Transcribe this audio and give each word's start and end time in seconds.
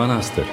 Manastır 0.00 0.46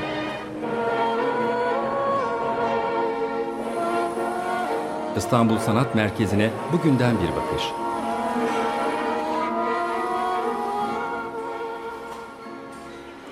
İstanbul 5.18 5.58
Sanat 5.58 5.96
Merkezi'ne 5.96 6.50
bugünden 6.74 7.16
bir 7.16 7.36
bakış. 7.36 7.64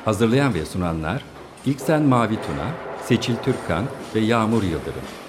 Hazırlayan 0.05 0.53
ve 0.53 0.65
sunanlar 0.65 1.23
İlksen 1.65 2.03
Mavi 2.03 2.35
Tuna, 2.35 2.67
Seçil 3.03 3.35
Türkkan 3.35 3.85
ve 4.15 4.19
Yağmur 4.19 4.63
Yıldırım. 4.63 5.24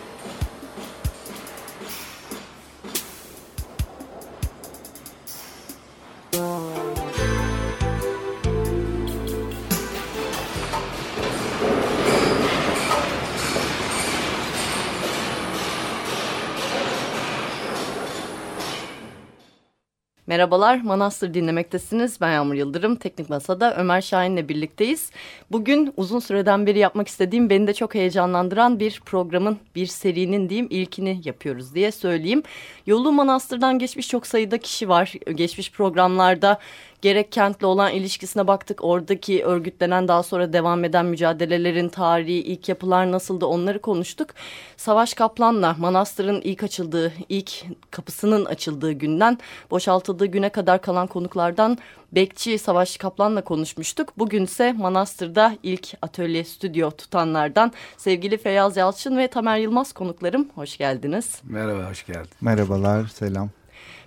Merhabalar, 20.28 20.80
Manastır 20.80 21.34
dinlemektesiniz. 21.34 22.20
Ben 22.20 22.32
Yağmur 22.32 22.54
Yıldırım. 22.54 22.96
Teknik 22.96 23.30
Masa'da 23.30 23.76
Ömer 23.76 24.00
Şahin'le 24.00 24.48
birlikteyiz. 24.48 25.10
Bugün 25.52 25.94
uzun 25.96 26.18
süreden 26.18 26.66
beri 26.66 26.78
yapmak 26.78 27.08
istediğim, 27.08 27.50
beni 27.50 27.66
de 27.66 27.74
çok 27.74 27.94
heyecanlandıran 27.94 28.80
bir 28.80 29.00
programın, 29.04 29.58
bir 29.74 29.86
serinin 29.86 30.48
diyeyim 30.48 30.66
ilkini 30.70 31.20
yapıyoruz 31.24 31.74
diye 31.74 31.92
söyleyeyim. 31.92 32.42
Yolu 32.86 33.12
Manastır'dan 33.12 33.78
geçmiş 33.78 34.08
çok 34.08 34.26
sayıda 34.26 34.58
kişi 34.58 34.88
var. 34.88 35.12
Geçmiş 35.34 35.72
programlarda 35.72 36.58
gerek 37.06 37.32
kentle 37.32 37.66
olan 37.66 37.92
ilişkisine 37.92 38.46
baktık. 38.46 38.84
Oradaki 38.84 39.44
örgütlenen 39.44 40.08
daha 40.08 40.22
sonra 40.22 40.52
devam 40.52 40.84
eden 40.84 41.06
mücadelelerin 41.06 41.88
tarihi, 41.88 42.32
ilk 42.32 42.68
yapılar 42.68 43.12
nasıldı 43.12 43.46
onları 43.46 43.80
konuştuk. 43.80 44.28
Savaş 44.76 45.14
Kaplan'la 45.14 45.76
manastırın 45.78 46.40
ilk 46.40 46.62
açıldığı, 46.62 47.12
ilk 47.28 47.64
kapısının 47.90 48.44
açıldığı 48.44 48.92
günden 48.92 49.38
boşaltıldığı 49.70 50.26
güne 50.26 50.48
kadar 50.48 50.82
kalan 50.82 51.06
konuklardan 51.06 51.78
Bekçi 52.12 52.58
Savaş 52.58 52.96
Kaplan'la 52.96 53.44
konuşmuştuk. 53.44 54.18
Bugün 54.18 54.44
ise 54.44 54.72
Manastır'da 54.72 55.56
ilk 55.62 55.88
atölye 56.02 56.44
stüdyo 56.44 56.90
tutanlardan 56.90 57.72
sevgili 57.96 58.38
Feyyaz 58.38 58.76
Yalçın 58.76 59.16
ve 59.16 59.28
Tamer 59.28 59.58
Yılmaz 59.58 59.92
konuklarım. 59.92 60.48
Hoş 60.54 60.78
geldiniz. 60.78 61.40
Merhaba, 61.44 61.90
hoş 61.90 62.06
geldin. 62.06 62.30
Merhabalar, 62.40 63.06
selam. 63.06 63.50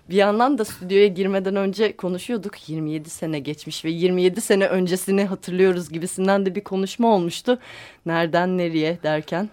Bir 0.09 0.15
yandan 0.15 0.57
da 0.57 0.65
stüdyoya 0.65 1.07
girmeden 1.07 1.55
önce 1.55 1.97
konuşuyorduk. 1.97 2.69
27 2.69 3.09
sene 3.09 3.39
geçmiş 3.39 3.85
ve 3.85 3.89
27 3.89 4.41
sene 4.41 4.67
öncesini 4.67 5.25
hatırlıyoruz 5.25 5.89
gibisinden 5.89 6.45
de 6.45 6.55
bir 6.55 6.63
konuşma 6.63 7.07
olmuştu. 7.07 7.59
Nereden 8.05 8.57
nereye 8.57 8.99
derken? 9.03 9.49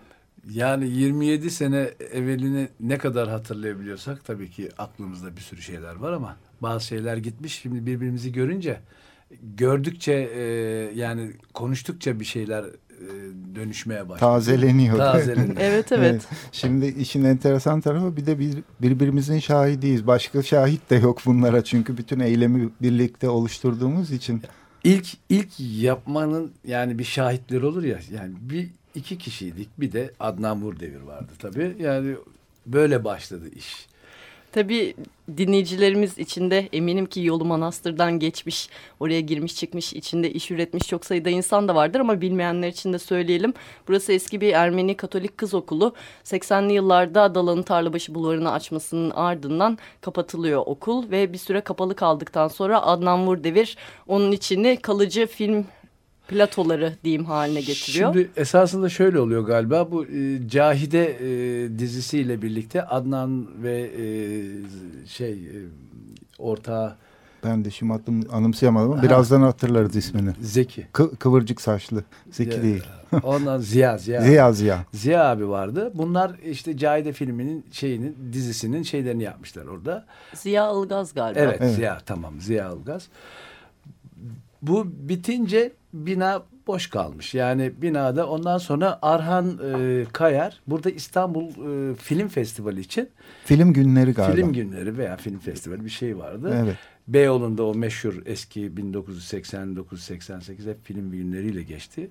Yani 0.50 0.88
27 0.88 1.50
sene 1.50 1.90
evvelini 2.12 2.68
ne 2.80 2.98
kadar 2.98 3.28
hatırlayabiliyorsak 3.28 4.24
tabii 4.24 4.50
ki 4.50 4.68
aklımızda 4.78 5.36
bir 5.36 5.40
sürü 5.40 5.62
şeyler 5.62 5.94
var 5.96 6.12
ama 6.12 6.36
bazı 6.60 6.86
şeyler 6.86 7.16
gitmiş. 7.16 7.60
Şimdi 7.62 7.86
birbirimizi 7.86 8.32
görünce 8.32 8.80
gördükçe 9.42 10.12
e, 10.12 10.42
yani 10.94 11.32
konuştukça 11.54 12.20
bir 12.20 12.24
şeyler 12.24 12.64
dönüşmeye 13.54 14.08
başladı. 14.08 14.20
Tazeleniyor. 14.20 14.96
Tazeleniyor. 14.96 15.56
evet, 15.60 15.92
evet 15.92 16.22
Şimdi 16.52 16.86
işin 16.86 17.24
enteresan 17.24 17.80
tarafı 17.80 18.16
bir 18.16 18.26
de 18.26 18.38
bir, 18.38 18.54
birbirimizin 18.82 19.38
şahidiyiz. 19.38 20.06
Başka 20.06 20.42
şahit 20.42 20.90
de 20.90 20.96
yok 20.96 21.18
bunlara 21.26 21.64
çünkü 21.64 21.98
bütün 21.98 22.20
eylemi 22.20 22.68
birlikte 22.82 23.28
oluşturduğumuz 23.28 24.10
için. 24.10 24.42
İlk 24.84 25.06
ilk 25.28 25.48
yapmanın 25.58 26.52
yani 26.66 26.98
bir 26.98 27.04
şahitleri 27.04 27.66
olur 27.66 27.82
ya 27.82 27.98
yani 28.12 28.34
bir 28.40 28.68
iki 28.94 29.18
kişiydik 29.18 29.68
bir 29.78 29.92
de 29.92 30.10
Adnan 30.20 30.62
Vurdevir 30.62 31.00
vardı 31.00 31.32
tabii 31.38 31.76
yani 31.80 32.16
böyle 32.66 33.04
başladı 33.04 33.48
iş. 33.56 33.86
Tabii 34.56 34.94
dinleyicilerimiz 35.36 36.18
içinde 36.18 36.68
eminim 36.72 37.06
ki 37.06 37.20
yolu 37.20 37.44
manastırdan 37.44 38.18
geçmiş, 38.18 38.68
oraya 39.00 39.20
girmiş 39.20 39.56
çıkmış, 39.56 39.92
içinde 39.92 40.30
iş 40.30 40.50
üretmiş 40.50 40.88
çok 40.88 41.04
sayıda 41.06 41.30
insan 41.30 41.68
da 41.68 41.74
vardır 41.74 42.00
ama 42.00 42.20
bilmeyenler 42.20 42.68
için 42.68 42.92
de 42.92 42.98
söyleyelim. 42.98 43.54
Burası 43.88 44.12
eski 44.12 44.40
bir 44.40 44.52
Ermeni 44.52 44.96
Katolik 44.96 45.38
kız 45.38 45.54
okulu. 45.54 45.94
80'li 46.24 46.72
yıllarda 46.72 47.34
Dalan'ın 47.34 47.62
Tarlabaşı 47.62 48.14
bulvarını 48.14 48.52
açmasının 48.52 49.10
ardından 49.10 49.78
kapatılıyor 50.00 50.62
okul 50.66 51.10
ve 51.10 51.32
bir 51.32 51.38
süre 51.38 51.60
kapalı 51.60 51.96
kaldıktan 51.96 52.48
sonra 52.48 52.82
Adnan 52.82 53.26
Vurdevir 53.26 53.76
onun 54.06 54.32
içini 54.32 54.76
kalıcı 54.76 55.26
film 55.26 55.66
platoları 56.28 56.92
diyeyim 57.04 57.24
haline 57.24 57.60
getiriyor. 57.60 58.14
Şimdi 58.14 58.30
esasında 58.36 58.88
şöyle 58.88 59.20
oluyor 59.20 59.42
galiba 59.42 59.90
bu 59.90 60.06
e, 60.06 60.48
Cahide 60.48 61.04
e, 61.04 61.78
dizisiyle 61.78 62.42
birlikte 62.42 62.82
Adnan 62.82 63.62
ve 63.62 63.80
e, 63.80 64.06
şey 65.06 65.32
e, 65.32 65.58
ortağı 66.38 66.96
ben 67.44 67.64
de 67.64 67.70
şimdi 67.70 67.92
aklım, 67.92 68.22
anımsayamadım 68.32 68.92
ama 68.92 69.02
birazdan 69.02 69.42
hatırlarız 69.42 69.96
ismini. 69.96 70.30
Zeki. 70.40 70.86
Kı, 70.92 71.16
kıvırcık 71.16 71.60
saçlı. 71.60 72.04
Zeki 72.30 72.50
Ziya, 72.50 72.62
değil. 72.62 72.84
Ondan 73.22 73.58
Ziya, 73.58 73.98
Ziya. 73.98 74.20
Ziya 74.22 74.52
Ziya. 74.52 74.84
Ziya 74.92 75.24
abi 75.24 75.48
vardı. 75.48 75.92
Bunlar 75.94 76.32
işte 76.44 76.76
Cahide 76.76 77.12
filminin 77.12 77.66
şeyinin 77.72 78.16
dizisinin 78.32 78.82
şeylerini 78.82 79.22
yapmışlar 79.22 79.66
orada. 79.66 80.06
Ziya 80.34 80.72
Ilgaz 80.72 81.14
galiba. 81.14 81.40
Evet, 81.40 81.58
evet. 81.60 81.74
Ziya 81.74 81.98
tamam 82.06 82.40
Ziya 82.40 82.72
Ilgaz. 82.72 83.08
Bu 84.62 84.86
bitince 84.86 85.72
bina 85.92 86.42
boş 86.66 86.86
kalmış. 86.86 87.34
Yani 87.34 87.72
binada 87.82 88.28
ondan 88.28 88.58
sonra 88.58 88.98
Arhan 89.02 89.60
e, 89.74 90.04
Kayar 90.12 90.60
burada 90.66 90.90
İstanbul 90.90 91.48
e, 91.48 91.94
Film 91.94 92.28
Festivali 92.28 92.80
için 92.80 93.08
film 93.44 93.72
günleri 93.72 94.12
galiba. 94.12 94.36
Film 94.36 94.52
günleri 94.52 94.98
veya 94.98 95.16
film 95.16 95.38
festivali 95.38 95.84
bir 95.84 95.90
şey 95.90 96.18
vardı. 96.18 96.60
Evet. 96.64 96.76
Beyoğlu'nda 97.08 97.64
o 97.64 97.74
meşhur 97.74 98.14
eski 98.26 98.60
1980-1988 98.60 100.70
hep 100.70 100.84
film 100.84 101.10
günleriyle 101.10 101.62
geçti. 101.62 102.10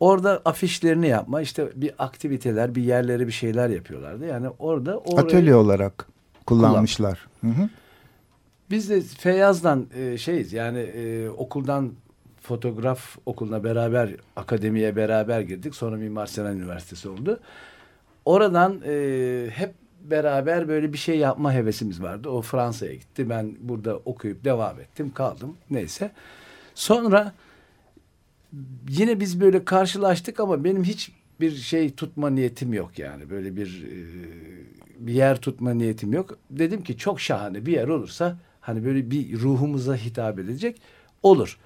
Orada 0.00 0.42
afişlerini 0.44 1.08
yapma 1.08 1.40
işte 1.40 1.68
bir 1.74 1.92
aktiviteler 1.98 2.74
bir 2.74 2.82
yerlere 2.82 3.26
bir 3.26 3.32
şeyler 3.32 3.68
yapıyorlardı. 3.68 4.26
Yani 4.26 4.48
orada 4.58 4.98
orayı, 4.98 5.26
atölye 5.26 5.54
olarak 5.54 6.08
kullanmışlar. 6.46 7.26
Kullan. 7.40 7.54
Hı 7.54 7.62
hı. 7.62 7.68
Biz 8.70 8.90
de 8.90 9.00
Feyyaz'dan 9.00 9.86
e, 9.96 10.18
şeyiz 10.18 10.52
yani 10.52 10.78
e, 10.78 11.28
okuldan 11.28 11.92
fotoğraf 12.40 13.18
okuluna 13.26 13.64
beraber 13.64 14.10
akademiye 14.36 14.96
beraber 14.96 15.40
girdik. 15.40 15.74
Sonra 15.74 15.96
Mimar 15.96 16.26
Sinan 16.26 16.56
Üniversitesi 16.56 17.08
oldu. 17.08 17.40
Oradan 18.24 18.80
e, 18.86 19.46
hep 19.50 19.74
beraber 20.00 20.68
böyle 20.68 20.92
bir 20.92 20.98
şey 20.98 21.18
yapma 21.18 21.52
hevesimiz 21.52 22.02
vardı. 22.02 22.28
O 22.28 22.42
Fransa'ya 22.42 22.94
gitti. 22.94 23.30
Ben 23.30 23.56
burada 23.60 23.96
okuyup 23.96 24.44
devam 24.44 24.80
ettim. 24.80 25.12
Kaldım. 25.14 25.56
Neyse. 25.70 26.10
Sonra 26.74 27.32
yine 28.88 29.20
biz 29.20 29.40
böyle 29.40 29.64
karşılaştık 29.64 30.40
ama 30.40 30.64
benim 30.64 30.84
hiç 30.84 31.12
bir 31.40 31.56
şey 31.56 31.90
tutma 31.94 32.30
niyetim 32.30 32.72
yok 32.72 32.98
yani. 32.98 33.30
Böyle 33.30 33.56
bir 33.56 33.84
e, 33.84 33.96
bir 34.98 35.12
yer 35.12 35.36
tutma 35.36 35.74
niyetim 35.74 36.12
yok. 36.12 36.38
Dedim 36.50 36.82
ki 36.82 36.96
çok 36.98 37.20
şahane 37.20 37.66
bir 37.66 37.72
yer 37.72 37.88
olursa 37.88 38.36
hani 38.66 38.84
böyle 38.84 39.10
bir 39.10 39.40
ruhumuza 39.40 39.96
hitap 39.96 40.38
edecek 40.38 40.80
olur. 41.22 41.58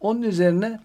Onun 0.00 0.22
üzerine 0.22 0.80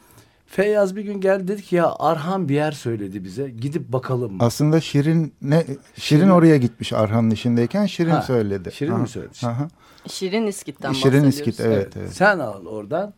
Feyyaz 0.45 0.95
bir 0.95 1.01
gün 1.01 1.22
geldi 1.22 1.47
dedi 1.47 1.61
ki 1.61 1.75
ya 1.75 1.95
Arhan 2.00 2.50
bir 2.50 2.55
yer 2.55 2.72
söyledi 2.72 3.23
bize. 3.23 3.50
Gidip 3.50 3.91
bakalım 3.91 4.33
mı? 4.33 4.38
Aslında 4.39 4.81
Şirin 4.81 5.33
ne 5.42 5.63
Şirin, 5.63 5.80
Şirin 5.95 6.30
oraya 6.30 6.57
gitmiş 6.57 6.94
Arhan'ın 6.94 7.31
işindeyken 7.31 7.86
Şirin 7.86 8.09
ha, 8.09 8.21
söyledi. 8.21 8.71
Şirin 8.71 8.92
Aha. 8.92 8.97
mi 8.97 9.07
söyledi? 9.07 9.33
Aha. 9.44 9.68
Şirin 10.07 10.47
İskit'ten 10.47 10.94
Şirin. 10.94 11.24
İskit 11.24 11.59
evet, 11.59 11.77
evet. 11.77 11.97
evet. 11.97 12.13
Sen 12.13 12.39
al 12.39 12.65
oradan. 12.65 13.13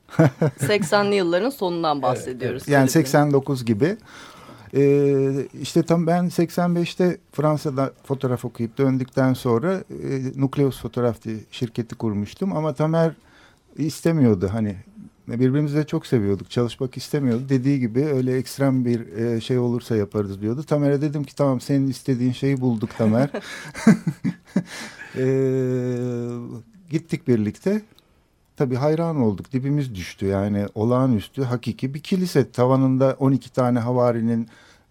80'li 0.60 1.16
yılların 1.16 1.50
sonundan 1.50 2.02
bahsediyoruz. 2.02 2.64
Evet, 2.64 2.68
evet. 2.68 2.80
Yani 2.80 2.90
89 2.90 3.66
gibi. 3.66 3.98
Ee, 4.76 5.48
işte 5.62 5.84
tam 5.84 6.08
ben 6.08 6.26
85'te 6.26 7.18
Fransa'da 7.32 7.94
fotoğraf 8.04 8.46
okuyup 8.46 8.78
döndükten 8.78 9.34
sonra 9.34 9.74
e, 9.74 10.42
Nukleus 10.42 10.82
Fotoğraf 10.82 11.18
şirketi 11.52 11.96
kurmuştum 11.96 12.58
ama 12.58 12.74
Tamer 12.74 13.14
istemiyordu 13.78 14.50
hani 14.54 14.76
birbirimizi 15.28 15.78
de 15.78 15.88
çok 15.88 16.08
seviyorduk. 16.08 16.52
Çalışmak 16.52 16.98
istemiyordu. 16.98 17.44
Dediği 17.50 17.80
gibi 17.80 18.06
öyle 18.06 18.38
ekstrem 18.38 18.86
bir 18.86 19.18
e, 19.18 19.42
şey 19.42 19.58
olursa 19.58 19.96
yaparız 19.96 20.42
diyordu. 20.42 20.64
Tamer'e 20.64 21.02
dedim 21.02 21.24
ki 21.24 21.36
tamam 21.36 21.62
senin 21.62 21.88
istediğin 21.88 22.32
şeyi 22.32 22.62
bulduk 22.62 22.90
Tamer. 22.98 23.30
e, 25.16 25.26
gittik 26.90 27.28
birlikte. 27.28 27.82
Tabii 28.60 28.76
hayran 28.76 29.22
olduk. 29.22 29.54
Dibimiz 29.54 29.96
düştü. 29.96 30.26
Yani 30.26 30.68
olağanüstü, 30.76 31.44
hakiki 31.44 31.94
bir 31.94 32.00
kilise. 32.00 32.52
Tavanında 32.52 33.16
12 33.20 33.54
tane 33.54 33.80
havarinin 33.80 34.44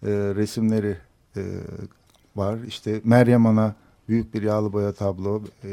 e, 0.03 0.09
resimleri 0.11 0.97
e, 1.37 1.41
var. 2.35 2.59
İşte 2.67 3.01
Meryem 3.03 3.45
Ana 3.45 3.75
büyük 4.07 4.33
bir 4.33 4.41
yağlı 4.41 4.73
boya 4.73 4.93
tablo. 4.93 5.43
E, 5.63 5.71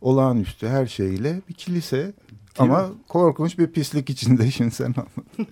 olağanüstü 0.00 0.68
her 0.68 0.86
şeyle 0.86 1.40
bir 1.48 1.54
kilise 1.54 2.12
ama 2.58 2.90
korkunç 3.08 3.58
bir 3.58 3.66
pislik 3.66 4.10
içinde 4.10 4.50
şimdi 4.50 4.70
sen 4.70 4.94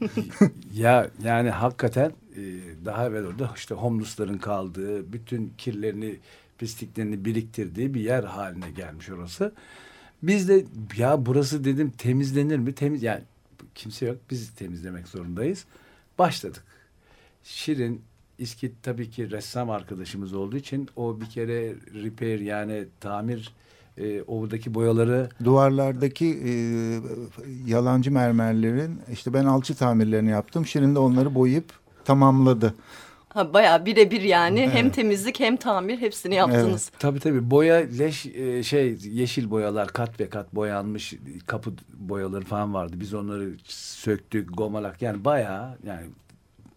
ya 0.75 1.11
yani 1.25 1.50
hakikaten 1.50 2.12
e, 2.37 2.43
daha 2.84 3.06
evvel 3.06 3.26
orada 3.26 3.50
işte 3.56 3.75
homeless'ların 3.75 4.38
kaldığı, 4.38 5.12
bütün 5.12 5.52
kirlerini, 5.58 6.17
pisliklerini 6.58 7.25
biriktirdiği 7.25 7.94
bir 7.94 8.00
yer 8.00 8.25
haline 8.25 8.70
gelmiş 8.70 9.11
orası. 9.11 9.52
Biz 10.23 10.49
de 10.49 10.65
ya 10.97 11.27
burası 11.27 11.65
dedim 11.65 11.91
temizlenir 11.91 12.59
mi? 12.59 12.75
Temiz 12.75 13.03
yani 13.03 13.23
kimse 13.75 14.07
yok. 14.07 14.17
Biz 14.31 14.51
temizlemek 14.51 15.09
zorundayız. 15.09 15.65
Başladık. 16.19 16.65
Şirin 17.43 18.03
İskit 18.39 18.83
tabii 18.83 19.11
ki 19.11 19.31
ressam 19.31 19.71
arkadaşımız 19.71 20.35
olduğu 20.35 20.57
için 20.57 20.89
o 20.97 21.21
bir 21.21 21.27
kere 21.27 21.75
repair 22.05 22.41
yani 22.41 22.85
tamir 23.01 23.55
e, 23.99 24.23
oradaki 24.23 24.75
boyaları 24.75 25.29
duvarlardaki 25.45 26.27
e, 26.27 26.51
yalancı 27.67 28.13
mermerlerin 28.13 29.01
işte 29.13 29.33
ben 29.33 29.45
alçı 29.45 29.75
tamirlerini 29.75 30.31
yaptım. 30.31 30.67
Şirin 30.67 30.95
de 30.95 30.99
onları 30.99 31.35
boyayıp 31.35 31.73
tamamladı. 32.05 32.75
Ha, 33.37 33.55
bayağı 33.55 33.87
birebir 33.87 34.21
yani 34.21 34.61
evet. 34.61 34.75
hem 34.75 34.91
temizlik 34.91 35.41
hem 35.41 35.56
tamir 35.56 35.99
hepsini 36.00 36.35
yaptınız. 36.35 36.91
Evet. 36.91 37.00
Tabii 37.00 37.21
tabii 37.21 37.50
boya 37.50 37.77
leş 37.77 38.27
e, 38.27 38.62
şey 38.62 38.99
yeşil 39.05 39.50
boyalar 39.50 39.88
kat 39.88 40.21
ve 40.21 40.29
kat 40.29 40.55
boyanmış 40.55 41.15
kapı 41.47 41.71
boyaları 41.94 42.44
falan 42.44 42.75
vardı. 42.75 42.97
Biz 43.00 43.15
onları 43.15 43.50
söktük 43.69 44.56
gomalak 44.56 45.03
yani 45.03 45.25
bayağı 45.25 45.79
yani 45.87 46.06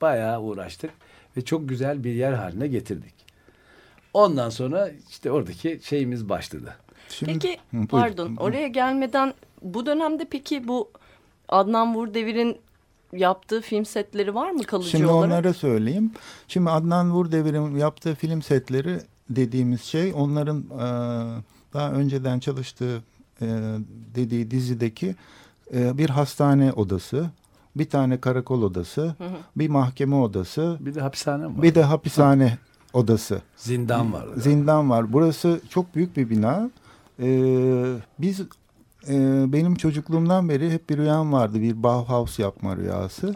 bayağı 0.01 0.41
uğraştık 0.41 0.91
ve 1.37 1.41
çok 1.41 1.69
güzel 1.69 2.03
bir 2.03 2.13
yer 2.13 2.33
haline 2.33 2.67
getirdik. 2.67 3.13
Ondan 4.13 4.49
sonra 4.49 4.89
işte 5.09 5.31
oradaki 5.31 5.79
şeyimiz 5.83 6.29
başladı. 6.29 6.75
Şimdi, 7.09 7.33
peki 7.33 7.59
pardon 7.89 8.35
oraya 8.35 8.67
gelmeden 8.67 9.33
bu 9.61 9.85
dönemde 9.85 10.27
peki 10.31 10.67
bu 10.67 10.91
Adnan 11.49 11.95
Vurdevir'in 11.95 12.57
yaptığı 13.13 13.61
film 13.61 13.85
setleri 13.85 14.35
var 14.35 14.51
mı 14.51 14.63
kalıcı 14.63 14.89
Şimdi 14.89 15.07
olarak? 15.07 15.23
Şimdi 15.23 15.33
onlara 15.33 15.53
söyleyeyim. 15.53 16.11
Şimdi 16.47 16.69
Adnan 16.69 17.11
Vurdevir'in 17.11 17.75
yaptığı 17.75 18.15
film 18.15 18.41
setleri 18.41 18.99
dediğimiz 19.29 19.81
şey 19.81 20.13
onların 20.15 20.59
e, 20.59 20.83
daha 21.73 21.91
önceden 21.91 22.39
çalıştığı 22.39 23.03
e, 23.41 23.47
dediği 24.15 24.51
dizideki 24.51 25.15
e, 25.73 25.97
bir 25.97 26.09
hastane 26.09 26.73
odası, 26.73 27.29
bir 27.75 27.89
tane 27.89 28.21
karakol 28.21 28.61
odası, 28.61 29.01
hı 29.01 29.23
hı. 29.23 29.37
bir 29.55 29.69
mahkeme 29.69 30.15
odası, 30.15 30.77
bir 30.79 30.95
de 30.95 31.01
hapishane 31.01 31.45
var. 31.45 31.61
Bir 31.61 31.75
de 31.75 31.83
hapishane 31.83 32.57
odası. 32.93 33.41
Zindan 33.55 34.13
var. 34.13 34.25
Zindan 34.37 34.89
var. 34.89 35.13
Burası 35.13 35.61
çok 35.69 35.95
büyük 35.95 36.17
bir 36.17 36.29
bina. 36.29 36.71
Ee, 37.21 37.93
biz 38.19 38.41
e, 39.07 39.13
benim 39.53 39.75
çocukluğumdan 39.75 40.49
beri 40.49 40.71
hep 40.71 40.89
bir 40.89 40.97
rüyam 40.97 41.33
vardı. 41.33 41.61
Bir 41.61 41.83
Bauhaus 41.83 42.39
yapma 42.39 42.77
rüyası. 42.77 43.35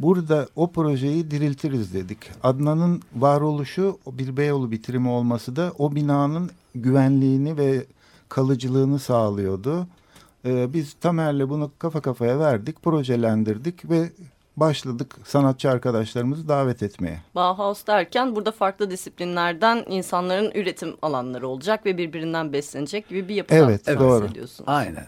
Burada 0.00 0.48
o 0.56 0.72
projeyi 0.72 1.30
diriltiriz 1.30 1.94
dedik. 1.94 2.18
Adnan'ın 2.42 3.02
varoluşu 3.16 3.98
bir 4.12 4.36
Beyoğlu 4.36 4.70
bitirimi 4.70 5.08
olması 5.08 5.56
da 5.56 5.72
o 5.78 5.94
binanın 5.94 6.50
güvenliğini 6.74 7.56
ve 7.56 7.84
kalıcılığını 8.28 8.98
sağlıyordu. 8.98 9.86
Ee, 10.44 10.72
biz 10.72 10.92
Tamer'le 11.00 11.48
bunu 11.48 11.70
kafa 11.78 12.00
kafaya 12.00 12.38
verdik, 12.38 12.82
projelendirdik 12.82 13.90
ve 13.90 14.10
başladık 14.60 15.16
sanatçı 15.24 15.70
arkadaşlarımızı 15.70 16.48
davet 16.48 16.82
etmeye. 16.82 17.20
Bauhaus 17.34 17.86
derken 17.86 18.36
burada 18.36 18.52
farklı 18.52 18.90
disiplinlerden 18.90 19.84
insanların 19.88 20.50
üretim 20.54 20.96
alanları 21.02 21.48
olacak 21.48 21.86
ve 21.86 21.98
birbirinden 21.98 22.52
beslenecek 22.52 23.08
gibi 23.08 23.28
bir 23.28 23.34
yapıdan 23.34 23.58
evet, 23.58 23.86
bahsediyorsunuz. 23.86 24.58
Doğru. 24.58 24.76
Aynen 24.76 25.06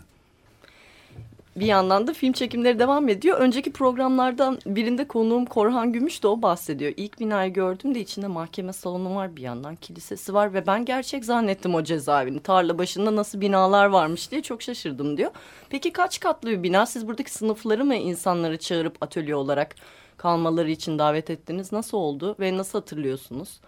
bir 1.56 1.66
yandan 1.66 2.06
da 2.06 2.12
film 2.12 2.32
çekimleri 2.32 2.78
devam 2.78 3.08
ediyor. 3.08 3.38
Önceki 3.38 3.72
programlardan 3.72 4.58
birinde 4.66 5.08
konuğum 5.08 5.46
Korhan 5.46 5.92
Gümüş 5.92 6.22
de 6.22 6.28
o 6.28 6.42
bahsediyor. 6.42 6.92
İlk 6.96 7.20
binayı 7.20 7.52
gördüm 7.52 7.94
de 7.94 8.00
içinde 8.00 8.26
mahkeme 8.26 8.72
salonu 8.72 9.14
var 9.14 9.36
bir 9.36 9.42
yandan 9.42 9.76
kilisesi 9.76 10.34
var 10.34 10.54
ve 10.54 10.66
ben 10.66 10.84
gerçek 10.84 11.24
zannettim 11.24 11.74
o 11.74 11.82
cezaevini. 11.82 12.40
Tarla 12.40 12.78
başında 12.78 13.16
nasıl 13.16 13.40
binalar 13.40 13.86
varmış 13.86 14.30
diye 14.30 14.42
çok 14.42 14.62
şaşırdım 14.62 15.16
diyor. 15.16 15.30
Peki 15.70 15.92
kaç 15.92 16.20
katlı 16.20 16.50
bir 16.50 16.62
bina? 16.62 16.86
Siz 16.86 17.08
buradaki 17.08 17.32
sınıfları 17.32 17.84
mı 17.84 17.94
insanları 17.94 18.58
çağırıp 18.58 18.96
atölye 19.00 19.34
olarak 19.34 19.74
kalmaları 20.16 20.70
için 20.70 20.98
davet 20.98 21.30
ettiniz? 21.30 21.72
Nasıl 21.72 21.98
oldu 21.98 22.36
ve 22.40 22.56
nasıl 22.58 22.78
hatırlıyorsunuz? 22.78 23.60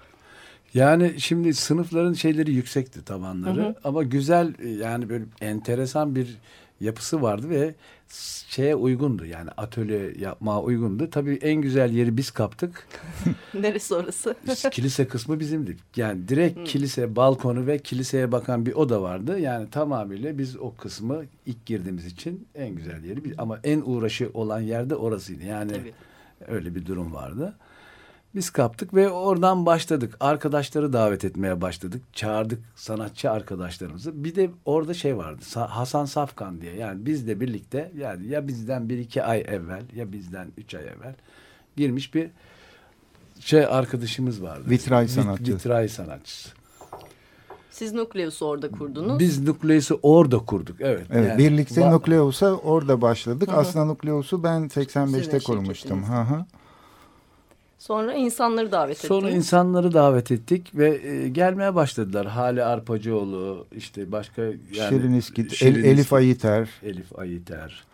Yani 0.75 1.15
şimdi 1.19 1.55
sınıfların 1.55 2.13
şeyleri 2.13 2.53
yüksekti 2.53 3.05
tavanları 3.05 3.63
hı 3.63 3.69
hı. 3.69 3.75
ama 3.85 4.03
güzel 4.03 4.55
yani 4.81 5.09
böyle 5.09 5.25
enteresan 5.41 6.15
bir 6.15 6.39
yapısı 6.81 7.23
vardı 7.23 7.51
ve 7.51 7.75
şeye 8.49 8.75
uygundu 8.75 9.25
yani 9.25 9.51
atölye 9.51 10.13
yapmaya 10.19 10.61
uygundu. 10.61 11.11
Tabii 11.11 11.35
en 11.35 11.63
güzel 11.63 11.93
yeri 11.93 12.17
biz 12.17 12.31
kaptık. 12.31 12.89
Neresi 13.55 13.95
orası? 13.95 14.35
kilise 14.71 15.09
kısmı 15.09 15.41
bizimdi. 15.41 15.77
Yani 15.97 16.29
direkt 16.29 16.57
hmm. 16.57 16.65
kilise 16.65 17.17
balkonu 17.17 17.67
ve 17.67 17.79
kiliseye 17.79 18.33
bakan 18.33 18.67
bir 18.67 18.73
oda 18.73 19.03
vardı. 19.03 19.39
Yani 19.39 19.71
tamamıyla 19.71 20.39
biz 20.39 20.57
o 20.57 20.75
kısmı 20.75 21.25
ilk 21.47 21.67
girdiğimiz 21.67 22.07
için 22.07 22.49
en 22.55 22.75
güzel 22.75 23.05
yeri 23.05 23.21
ama 23.39 23.61
en 23.65 23.83
uğraşı 23.85 24.31
olan 24.35 24.61
yerde 24.61 24.95
orasıydı. 24.95 25.45
Yani 25.45 25.73
Tabii. 25.73 25.93
öyle 26.47 26.75
bir 26.75 26.87
durum 26.87 27.15
vardı. 27.15 27.55
Biz 28.35 28.51
kaptık 28.51 28.95
ve 28.95 29.11
oradan 29.11 29.67
başladık. 29.67 30.17
Arkadaşları 30.21 30.93
davet 30.93 31.25
etmeye 31.25 31.61
başladık. 31.61 32.03
Çağırdık 32.13 32.61
sanatçı 32.77 33.31
arkadaşlarımızı. 33.31 34.25
Bir 34.25 34.35
de 34.35 34.51
orada 34.65 34.95
şey 34.95 35.17
vardı. 35.17 35.43
Hasan 35.55 36.05
Safkan 36.05 36.61
diye. 36.61 36.75
Yani 36.75 37.07
bizle 37.07 37.41
birlikte 37.41 37.93
yani 37.97 38.27
ya 38.27 38.49
bizden 38.49 38.89
bir 38.89 38.99
iki 38.99 39.23
ay 39.23 39.41
evvel 39.41 39.83
ya 39.95 40.13
bizden 40.13 40.49
üç 40.59 40.75
ay 40.75 40.83
evvel 40.83 41.15
girmiş 41.77 42.15
bir 42.15 42.31
şey 43.41 43.65
arkadaşımız 43.65 44.43
vardı. 44.43 44.71
Vitray 44.71 45.09
sanatçı. 45.09 45.55
Vitray 45.55 45.89
sanatçısı. 45.89 46.49
Siz 47.71 47.93
Nukleus'u 47.93 48.47
orada 48.47 48.71
kurdunuz. 48.71 49.19
Biz 49.19 49.43
Nukleus'u 49.43 49.99
orada 50.03 50.39
kurduk. 50.39 50.77
Evet. 50.81 51.07
Evet. 51.11 51.29
Yani, 51.29 51.39
birlikte 51.39 51.91
Nukleus'a 51.91 52.55
orada 52.55 53.01
başladık. 53.01 53.49
Hı 53.49 53.53
-hı. 53.53 53.57
Aslında 53.57 53.85
Nukleus'u 53.85 54.43
ben 54.43 54.69
85'te 54.69 55.39
kurmuştum. 55.39 56.09
Hı 56.09 56.21
hı. 56.21 56.45
Sonra 57.87 58.15
insanları 58.15 58.73
davet 58.73 58.97
ettik. 58.97 59.09
Sonra 59.09 59.31
insanları 59.31 59.93
davet 59.93 60.31
ettik 60.31 60.71
ve 60.75 61.09
e, 61.09 61.29
gelmeye 61.29 61.75
başladılar. 61.75 62.27
Hale 62.27 62.65
Arpacıoğlu, 62.65 63.67
işte 63.77 64.13
başka 64.13 64.43
yani 64.43 64.57
Şirin 64.73 65.15
İskit, 65.15 65.53
Şirin 65.53 65.75
El, 65.75 65.85
Elif 65.85 66.13
Ayiter. 66.13 66.69
Elif 66.83 67.19
Ayiter. 67.19 67.85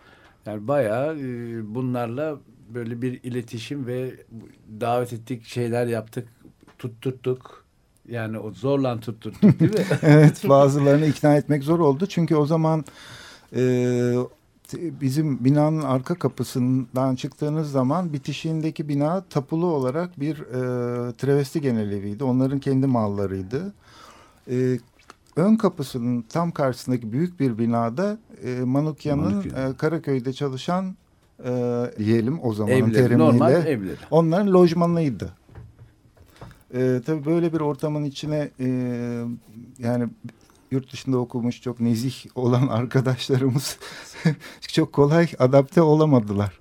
Yani 0.47 0.69
bayağı 0.69 1.17
e, 1.19 1.75
bunlarla 1.75 2.39
böyle 2.75 3.03
bir 3.03 3.23
iletişim 3.23 3.87
ve 3.87 4.15
davet 4.81 5.13
ettik, 5.13 5.45
şeyler 5.45 5.87
yaptık, 5.87 6.29
tutturttuk. 6.79 7.65
Yani 8.09 8.39
o 8.39 8.53
zorla 8.53 9.01
tutturttuk 9.01 9.61
değil 9.61 9.73
mi? 9.73 9.85
evet, 10.03 10.49
bazılarını 10.49 11.07
ikna 11.07 11.37
etmek 11.37 11.65
zor 11.65 11.79
oldu. 11.79 12.07
Çünkü 12.07 12.37
o 12.37 12.47
zaman 12.47 12.85
e, 13.57 13.63
bizim 14.73 15.45
binanın 15.45 15.83
arka 15.83 16.15
kapısından 16.15 17.15
çıktığınız 17.15 17.71
zaman 17.71 18.13
bitişiğindeki 18.13 18.89
bina 18.89 19.21
tapulu 19.21 19.67
olarak 19.67 20.21
bir 20.21 20.39
e, 20.39 21.13
travesti 21.13 21.61
genel 21.61 21.91
Onların 22.25 22.59
kendi 22.59 22.87
mallarıydı. 22.87 23.73
E, 24.51 24.79
ön 25.37 25.57
kapısının 25.57 26.23
tam 26.23 26.51
karşısındaki 26.51 27.13
büyük 27.13 27.41
bir 27.41 27.59
binada 27.59 28.19
e, 28.45 28.61
Manukya'nın 28.61 29.43
e, 29.43 29.77
Karaköy'de 29.77 30.33
çalışan 30.33 30.97
e, 31.45 31.85
diyelim 31.99 32.39
o 32.43 32.55
zamanın 32.55 32.77
evleri, 32.77 32.93
terimiyle. 32.93 33.19
Normal 33.19 33.67
evleri. 33.67 33.97
Onların 34.11 34.53
lojmanıydı. 34.55 35.33
E, 36.75 37.01
tabii 37.07 37.25
böyle 37.25 37.53
bir 37.53 37.61
ortamın 37.61 38.05
içine 38.05 38.51
e, 38.61 38.67
yani 39.79 40.09
yurt 40.71 40.93
dışında 40.93 41.19
okumuş 41.19 41.63
çok 41.63 41.81
nezih 41.81 42.15
olan 42.35 42.69
arkadaşlarımız 42.71 43.79
çok 44.69 44.93
kolay 44.93 45.29
adapte 45.39 45.83
olamadılar. 45.83 46.61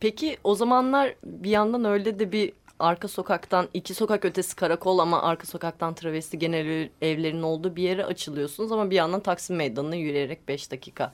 Peki 0.00 0.36
o 0.44 0.54
zamanlar 0.54 1.14
bir 1.24 1.50
yandan 1.50 1.84
öyle 1.84 2.18
de 2.18 2.32
bir 2.32 2.52
arka 2.78 3.08
sokaktan 3.08 3.68
iki 3.74 3.94
sokak 3.94 4.24
ötesi 4.24 4.56
karakol 4.56 4.98
ama 4.98 5.22
arka 5.22 5.46
sokaktan 5.46 5.94
travesti 5.94 6.38
genel 6.38 6.88
evlerin 7.02 7.42
olduğu 7.42 7.76
bir 7.76 7.82
yere 7.82 8.04
açılıyorsunuz 8.04 8.72
ama 8.72 8.90
bir 8.90 8.96
yandan 8.96 9.20
Taksim 9.20 9.56
Meydanı'na 9.56 9.94
yürüyerek 9.96 10.48
beş 10.48 10.70
dakika. 10.70 11.12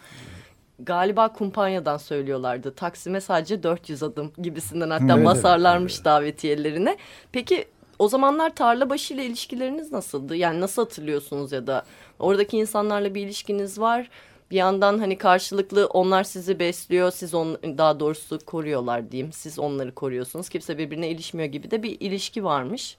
Galiba 0.78 1.33
kumpanyadan 1.33 1.97
söylüyorlardı. 1.97 2.75
Taksim'e 2.75 3.21
sadece 3.21 3.62
400 3.62 4.02
adım 4.02 4.33
gibisinden 4.42 4.90
hatta 4.90 5.14
evet, 5.14 5.25
basarlarmış 5.25 5.94
evet. 5.94 6.04
davetiyelerine. 6.04 6.97
Peki 7.33 7.64
o 7.98 8.08
zamanlar 8.08 8.54
tarla 8.54 8.90
başı 8.90 9.14
ile 9.14 9.26
ilişkileriniz 9.26 9.92
nasıldı? 9.92 10.36
Yani 10.36 10.60
nasıl 10.60 10.82
hatırlıyorsunuz 10.82 11.52
ya 11.52 11.66
da 11.66 11.84
oradaki 12.18 12.56
insanlarla 12.56 13.14
bir 13.14 13.22
ilişkiniz 13.26 13.78
var. 13.78 14.10
Bir 14.50 14.56
yandan 14.56 14.98
hani 14.98 15.18
karşılıklı 15.18 15.86
onlar 15.86 16.24
sizi 16.24 16.58
besliyor, 16.58 17.10
siz 17.10 17.34
on 17.34 17.58
daha 17.62 18.00
doğrusu 18.00 18.38
koruyorlar 18.46 19.12
diyeyim. 19.12 19.32
Siz 19.32 19.58
onları 19.58 19.94
koruyorsunuz. 19.94 20.48
Kimse 20.48 20.78
birbirine 20.78 21.10
ilişmiyor 21.10 21.48
gibi 21.48 21.70
de 21.70 21.82
bir 21.82 21.96
ilişki 22.00 22.44
varmış. 22.44 22.96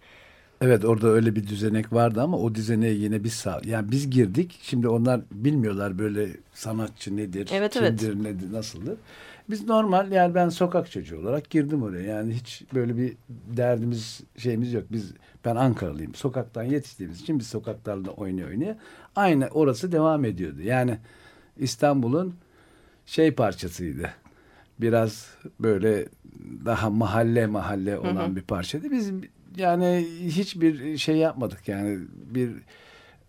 Evet 0.62 0.86
orada 0.86 1.08
öyle 1.08 1.36
bir 1.36 1.48
düzenek 1.48 1.94
vardı 1.94 2.22
ama 2.22 2.38
o 2.38 2.56
düzeneğe 2.56 2.94
yine 2.94 3.24
biz 3.24 3.34
sağ 3.34 3.62
yani 3.66 3.92
biz 3.92 4.10
girdik. 4.10 4.60
Şimdi 4.62 4.88
onlar 4.88 5.22
bilmiyorlar 5.32 6.00
böyle 6.00 6.30
sanatçı 6.54 7.18
nedir, 7.18 7.50
Evet, 7.54 7.74
kimdir, 7.74 8.08
evet. 8.08 8.16
nedir, 8.16 8.54
nasıldır. 8.54 8.98
Biz 9.50 9.68
normal 9.68 10.12
yani 10.12 10.36
ben 10.36 10.50
sokak 10.50 10.92
çocuğu 10.92 11.20
olarak 11.20 11.50
girdim 11.50 11.84
oraya. 11.84 12.02
Yani 12.02 12.34
hiç 12.34 12.64
böyle 12.74 12.98
bir 12.98 13.14
derdimiz 13.30 14.22
şeyimiz 14.38 14.74
yok. 14.74 14.84
Biz 14.92 15.14
ben 15.46 15.56
Ankaralıyım. 15.56 16.16
Sokaktan 16.16 16.64
yetiştiğimiz 16.64 17.22
için 17.22 17.40
biz 17.40 17.48
sokaklarda 17.48 18.12
oynaya 18.12 18.48
oynaya 18.48 18.78
aynı 19.16 19.48
orası 19.48 19.92
devam 19.92 20.26
ediyordu. 20.26 20.62
Yani 20.62 20.98
İstanbul'un 21.58 22.36
şey 23.06 23.32
parçasıydı. 23.32 24.10
Biraz 24.82 25.30
böyle 25.60 26.08
daha 26.66 26.90
mahalle 26.90 27.48
mahalle 27.48 27.98
olan 27.98 28.36
bir 28.36 28.42
parçaydı. 28.42 28.92
Biz 28.92 29.12
yani 29.58 30.08
hiçbir 30.20 30.98
şey 30.98 31.18
yapmadık 31.18 31.68
yani 31.68 32.00
bir 32.16 32.52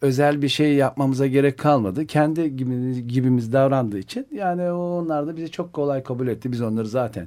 özel 0.00 0.42
bir 0.42 0.48
şey 0.48 0.74
yapmamıza 0.74 1.26
gerek 1.26 1.58
kalmadı. 1.58 2.06
Kendi 2.06 2.56
gibi, 2.56 3.06
gibimiz 3.06 3.52
davrandığı 3.52 3.98
için 3.98 4.26
yani 4.32 4.70
onlar 4.72 5.26
da 5.26 5.36
bizi 5.36 5.50
çok 5.50 5.72
kolay 5.72 6.02
kabul 6.02 6.28
etti. 6.28 6.52
Biz 6.52 6.62
onları 6.62 6.88
zaten 6.88 7.26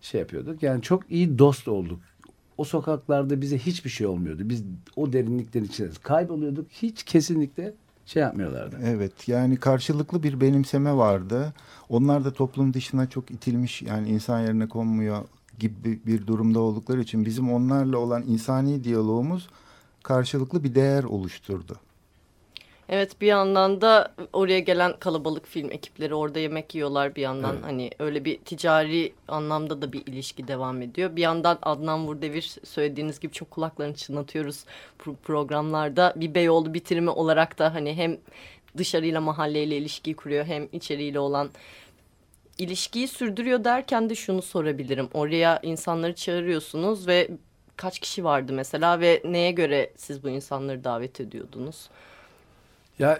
şey 0.00 0.20
yapıyorduk. 0.20 0.62
Yani 0.62 0.82
çok 0.82 1.10
iyi 1.10 1.38
dost 1.38 1.68
olduk. 1.68 2.00
O 2.58 2.64
sokaklarda 2.64 3.40
bize 3.40 3.58
hiçbir 3.58 3.90
şey 3.90 4.06
olmuyordu. 4.06 4.42
Biz 4.44 4.64
o 4.96 5.12
derinliklerin 5.12 5.64
içinde 5.64 5.90
kayboluyorduk. 6.02 6.70
Hiç 6.70 7.02
kesinlikle 7.02 7.74
şey 8.06 8.22
yapmıyorlardı. 8.22 8.76
Evet 8.84 9.28
yani 9.28 9.56
karşılıklı 9.56 10.22
bir 10.22 10.40
benimseme 10.40 10.96
vardı. 10.96 11.54
Onlar 11.88 12.24
da 12.24 12.32
toplum 12.32 12.74
dışına 12.74 13.10
çok 13.10 13.30
itilmiş 13.30 13.82
yani 13.82 14.08
insan 14.08 14.40
yerine 14.40 14.68
konmuyor 14.68 15.24
gibi 15.58 16.00
bir 16.06 16.26
durumda 16.26 16.60
oldukları 16.60 17.00
için 17.00 17.24
bizim 17.24 17.52
onlarla 17.52 17.98
olan 17.98 18.22
insani 18.26 18.84
diyalogumuz 18.84 19.48
karşılıklı 20.08 20.64
bir 20.64 20.74
değer 20.74 21.04
oluşturdu. 21.04 21.76
Evet 22.88 23.20
bir 23.20 23.26
yandan 23.26 23.80
da 23.80 24.14
oraya 24.32 24.58
gelen 24.60 24.92
kalabalık 25.00 25.46
film 25.46 25.70
ekipleri 25.72 26.14
orada 26.14 26.38
yemek 26.38 26.74
yiyorlar 26.74 27.16
bir 27.16 27.22
yandan 27.22 27.54
Evet. 27.54 27.64
hani 27.64 27.90
öyle 27.98 28.24
bir 28.24 28.38
ticari 28.38 29.12
anlamda 29.28 29.82
da 29.82 29.92
bir 29.92 30.06
ilişki 30.06 30.48
devam 30.48 30.82
ediyor. 30.82 31.16
Bir 31.16 31.22
yandan 31.22 31.58
Adnan 31.62 32.06
Vurdevir 32.06 32.56
söylediğiniz 32.64 33.20
gibi 33.20 33.32
çok 33.32 33.50
kulaklarını 33.50 33.94
çınlatıyoruz 33.94 34.64
pro- 34.98 35.16
programlarda 35.16 36.12
bir 36.16 36.34
Beyoğlu 36.34 36.74
bitirimi 36.74 37.10
olarak 37.10 37.58
da 37.58 37.74
hani 37.74 37.94
hem 37.94 38.16
dışarıyla 38.76 39.20
mahalleyle 39.20 39.76
ilişkiyi 39.76 40.16
kuruyor 40.16 40.44
hem 40.44 40.68
içeriğiyle 40.72 41.18
olan 41.20 41.50
ilişkiyi 42.58 43.08
sürdürüyor 43.08 43.64
derken 43.64 44.10
de 44.10 44.14
şunu 44.14 44.42
sorabilirim. 44.42 45.08
Oraya 45.14 45.60
insanları 45.62 46.14
çağırıyorsunuz 46.14 47.06
ve 47.06 47.28
kaç 47.78 47.98
kişi 47.98 48.24
vardı 48.24 48.52
mesela 48.52 49.00
ve 49.00 49.22
neye 49.24 49.50
göre 49.50 49.90
siz 49.96 50.24
bu 50.24 50.28
insanları 50.28 50.84
davet 50.84 51.20
ediyordunuz? 51.20 51.88
Ya 52.98 53.18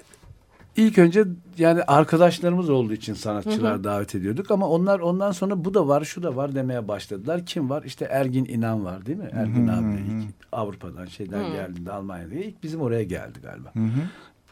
ilk 0.77 0.99
önce 0.99 1.25
yani 1.59 1.83
arkadaşlarımız 1.83 2.71
olduğu 2.71 2.93
için 2.93 3.15
sanatçılar 3.15 3.85
davet 3.85 4.15
ediyorduk 4.15 4.50
ama 4.50 4.69
onlar 4.69 5.00
ondan 5.00 5.33
sonra 5.33 5.65
bu 5.65 5.75
da 5.75 5.88
var 5.88 6.05
şu 6.05 6.23
da 6.23 6.37
var 6.37 6.55
demeye 6.55 6.88
başladılar. 6.88 7.47
Kim 7.47 7.71
var? 7.71 7.83
İşte 7.83 8.05
Ergin 8.05 8.45
İnan 8.45 8.85
var 8.85 9.07
değil 9.07 9.19
mi? 9.19 9.31
Ergin 9.33 9.69
abi 9.69 9.97
de 9.97 10.00
ilk 10.00 10.35
Avrupa'dan 10.53 11.07
şeyden 11.07 11.53
geldiğinde 11.53 11.93
Almanya'da 11.93 12.35
ilk 12.35 12.62
bizim 12.62 12.81
oraya 12.81 13.03
geldi 13.03 13.38
galiba. 13.43 13.73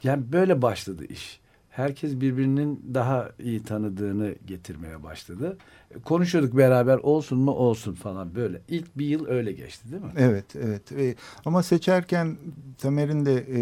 Yani 0.03 0.33
böyle 0.33 0.63
başladı 0.63 1.05
iş. 1.05 1.41
Herkes 1.77 2.21
birbirinin 2.21 2.85
daha 2.95 3.31
iyi 3.39 3.63
tanıdığını 3.63 4.35
getirmeye 4.47 5.03
başladı. 5.03 5.57
Konuşuyorduk 6.05 6.57
beraber 6.57 6.97
olsun 6.97 7.39
mu 7.39 7.51
olsun 7.51 7.95
falan 7.95 8.35
böyle. 8.35 8.61
İlk 8.69 8.99
bir 8.99 9.07
yıl 9.07 9.27
öyle 9.27 9.53
geçti 9.53 9.93
değil 9.93 10.03
mi? 10.03 10.11
Evet, 10.17 10.45
evet. 10.57 10.93
E, 10.93 11.15
ama 11.45 11.63
seçerken 11.63 12.37
Tamer'in 12.79 13.27
de 13.27 13.35
e, 13.35 13.61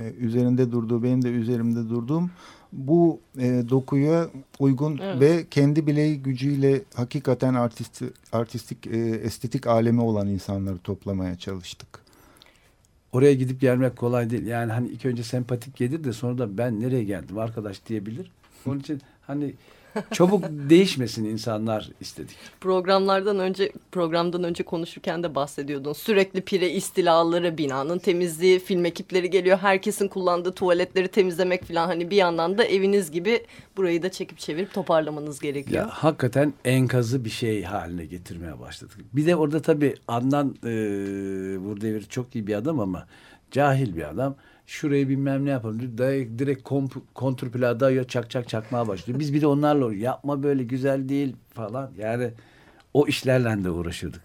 e, 0.00 0.12
üzerinde 0.12 0.72
durduğu, 0.72 1.02
benim 1.02 1.22
de 1.22 1.30
üzerimde 1.30 1.88
durduğum 1.88 2.30
bu 2.72 3.20
e, 3.38 3.62
dokuya 3.70 4.28
uygun 4.58 4.98
Evet. 5.02 5.20
ve 5.20 5.46
kendi 5.50 5.86
bileği 5.86 6.22
gücüyle 6.22 6.82
hakikaten 6.94 7.54
artist, 7.54 8.02
artistik, 8.32 8.86
e, 8.86 8.98
estetik 8.98 9.66
alemi 9.66 10.00
olan 10.00 10.28
insanları 10.28 10.78
toplamaya 10.78 11.38
çalıştık. 11.38 12.01
Oraya 13.12 13.34
gidip 13.34 13.60
gelmek 13.60 13.96
kolay 13.96 14.30
değil. 14.30 14.46
Yani 14.46 14.72
hani 14.72 14.88
ilk 14.88 15.06
önce 15.06 15.22
sempatik 15.22 15.76
gelir 15.76 16.04
de 16.04 16.12
sonra 16.12 16.38
da 16.38 16.58
ben 16.58 16.80
nereye 16.80 17.04
geldim 17.04 17.38
arkadaş 17.38 17.86
diyebilir. 17.86 18.30
Onun 18.66 18.80
için 18.80 19.00
hani 19.26 19.54
çabuk 20.12 20.44
değişmesin 20.50 21.24
insanlar 21.24 21.90
istedik. 22.00 22.36
Programlardan 22.60 23.38
önce 23.38 23.72
programdan 23.92 24.44
önce 24.44 24.62
konuşurken 24.62 25.22
de 25.22 25.34
bahsediyordun. 25.34 25.92
Sürekli 25.92 26.40
pire 26.40 26.70
istilaları, 26.70 27.58
binanın 27.58 27.98
temizliği, 27.98 28.58
film 28.58 28.84
ekipleri 28.84 29.30
geliyor. 29.30 29.58
Herkesin 29.58 30.08
kullandığı 30.08 30.52
tuvaletleri 30.52 31.08
temizlemek 31.08 31.64
falan. 31.64 31.86
Hani 31.86 32.10
bir 32.10 32.16
yandan 32.16 32.58
da 32.58 32.64
eviniz 32.64 33.10
gibi 33.10 33.46
burayı 33.76 34.02
da 34.02 34.10
çekip 34.10 34.38
çevirip 34.38 34.74
toparlamanız 34.74 35.40
gerekiyor. 35.40 35.84
Ya 35.84 35.90
hakikaten 35.90 36.52
enkazı 36.64 37.24
bir 37.24 37.30
şey 37.30 37.62
haline 37.62 38.04
getirmeye 38.04 38.60
başladık. 38.60 38.96
Bir 39.12 39.26
de 39.26 39.36
orada 39.36 39.62
tabii 39.62 39.94
Adnan 40.08 40.56
e, 40.64 40.68
Vurdevir 41.58 42.02
çok 42.02 42.34
iyi 42.34 42.46
bir 42.46 42.54
adam 42.54 42.80
ama 42.80 43.06
cahil 43.50 43.96
bir 43.96 44.08
adam. 44.08 44.36
Şurayı 44.72 45.08
bilmem 45.08 45.44
ne 45.44 45.50
yapalım. 45.50 45.98
Direkt, 45.98 46.38
direkt 46.38 46.68
komp- 46.68 47.00
kontrpla 47.14 47.80
dayıyor 47.80 48.04
çak 48.04 48.30
çak 48.30 48.48
çakmaya 48.48 48.88
başlıyor. 48.88 49.18
Biz 49.18 49.34
bir 49.34 49.40
de 49.40 49.46
onlarla 49.46 49.94
yapma 49.94 50.42
böyle 50.42 50.64
güzel 50.64 51.08
değil 51.08 51.36
falan. 51.54 51.90
Yani 51.98 52.30
o 52.94 53.06
işlerle 53.06 53.64
de 53.64 53.70
uğraşıyorduk. 53.70 54.20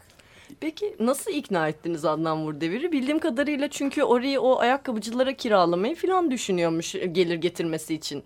Peki 0.59 0.95
nasıl 0.99 1.31
ikna 1.31 1.67
ettiniz 1.67 2.05
Adnan 2.05 2.43
Vurdevir'i? 2.43 2.91
Bildiğim 2.91 3.19
kadarıyla 3.19 3.67
çünkü 3.67 4.03
orayı 4.03 4.41
o 4.41 4.59
ayakkabıcılara 4.59 5.33
kiralamayı 5.33 5.95
falan 5.95 6.31
düşünüyormuş 6.31 6.91
gelir 6.91 7.35
getirmesi 7.35 7.93
için. 7.93 8.23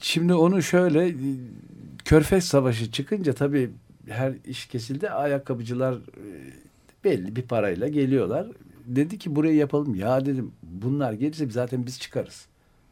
Şimdi 0.00 0.34
onu 0.34 0.62
şöyle 0.62 1.14
Körfez 2.04 2.44
Savaşı 2.44 2.92
çıkınca 2.92 3.32
tabii 3.32 3.70
her 4.08 4.32
iş 4.46 4.66
kesildi. 4.66 5.10
Ayakkabıcılar 5.10 5.94
e, 5.94 5.98
belli 7.04 7.36
bir 7.36 7.42
parayla 7.42 7.88
geliyorlar. 7.88 8.46
Dedi 8.86 9.18
ki 9.18 9.36
burayı 9.36 9.54
yapalım. 9.54 9.94
Ya 9.94 10.26
dedim 10.26 10.52
bunlar 10.62 11.12
gelirse 11.12 11.50
zaten 11.50 11.86
biz 11.86 12.00
çıkarız. 12.00 12.46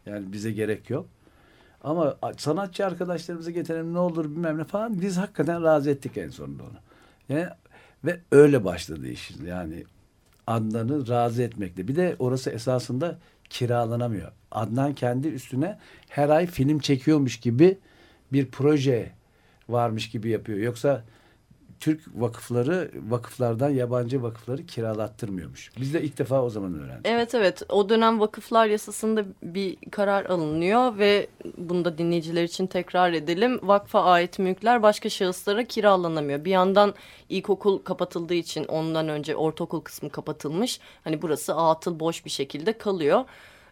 Yani 0.06 0.32
bize 0.32 0.52
gerek 0.52 0.90
yok. 0.90 1.06
Ama 1.84 2.16
sanatçı 2.36 2.86
arkadaşlarımızı 2.86 3.50
getirelim 3.50 3.94
ne 3.94 3.98
olur 3.98 4.24
bilmem 4.24 4.58
ne 4.58 4.64
falan. 4.64 5.00
Biz 5.00 5.16
hakikaten 5.16 5.62
razı 5.62 5.90
ettik 5.90 6.16
en 6.16 6.28
sonunda 6.28 6.62
onu. 6.62 6.78
Yani, 7.28 7.48
ve 8.04 8.20
öyle 8.32 8.64
başladı 8.64 9.08
iş. 9.08 9.30
Yani 9.46 9.84
Adnan'ı 10.46 11.08
razı 11.08 11.42
etmekle. 11.42 11.88
Bir 11.88 11.96
de 11.96 12.16
orası 12.18 12.50
esasında 12.50 13.18
kiralanamıyor. 13.50 14.32
Adnan 14.50 14.94
kendi 14.94 15.28
üstüne 15.28 15.78
her 16.08 16.28
ay 16.28 16.46
film 16.46 16.78
çekiyormuş 16.78 17.40
gibi 17.40 17.78
bir 18.32 18.46
proje 18.46 19.12
varmış 19.68 20.10
gibi 20.10 20.28
yapıyor. 20.28 20.58
Yoksa 20.58 21.04
Türk 21.80 22.00
vakıfları 22.14 22.90
vakıflardan 23.08 23.70
yabancı 23.70 24.22
vakıfları 24.22 24.66
kiralattırmıyormuş. 24.66 25.70
Biz 25.80 25.94
de 25.94 26.02
ilk 26.02 26.18
defa 26.18 26.42
o 26.42 26.50
zaman 26.50 26.74
öğrendik. 26.74 27.06
Evet 27.06 27.34
evet 27.34 27.62
o 27.68 27.88
dönem 27.88 28.20
vakıflar 28.20 28.66
yasasında 28.66 29.24
bir 29.42 29.76
karar 29.90 30.24
alınıyor 30.24 30.98
ve 30.98 31.26
bunu 31.56 31.84
da 31.84 31.98
dinleyiciler 31.98 32.44
için 32.44 32.66
tekrar 32.66 33.12
edelim. 33.12 33.60
Vakfa 33.62 34.04
ait 34.04 34.38
mülkler 34.38 34.82
başka 34.82 35.08
şahıslara 35.08 35.64
kiralanamıyor. 35.64 36.44
Bir 36.44 36.50
yandan 36.50 36.94
ilkokul 37.28 37.78
kapatıldığı 37.78 38.34
için 38.34 38.64
ondan 38.64 39.08
önce 39.08 39.36
ortaokul 39.36 39.80
kısmı 39.80 40.10
kapatılmış. 40.10 40.80
Hani 41.04 41.22
burası 41.22 41.54
atıl 41.54 42.00
boş 42.00 42.24
bir 42.24 42.30
şekilde 42.30 42.78
kalıyor. 42.78 43.24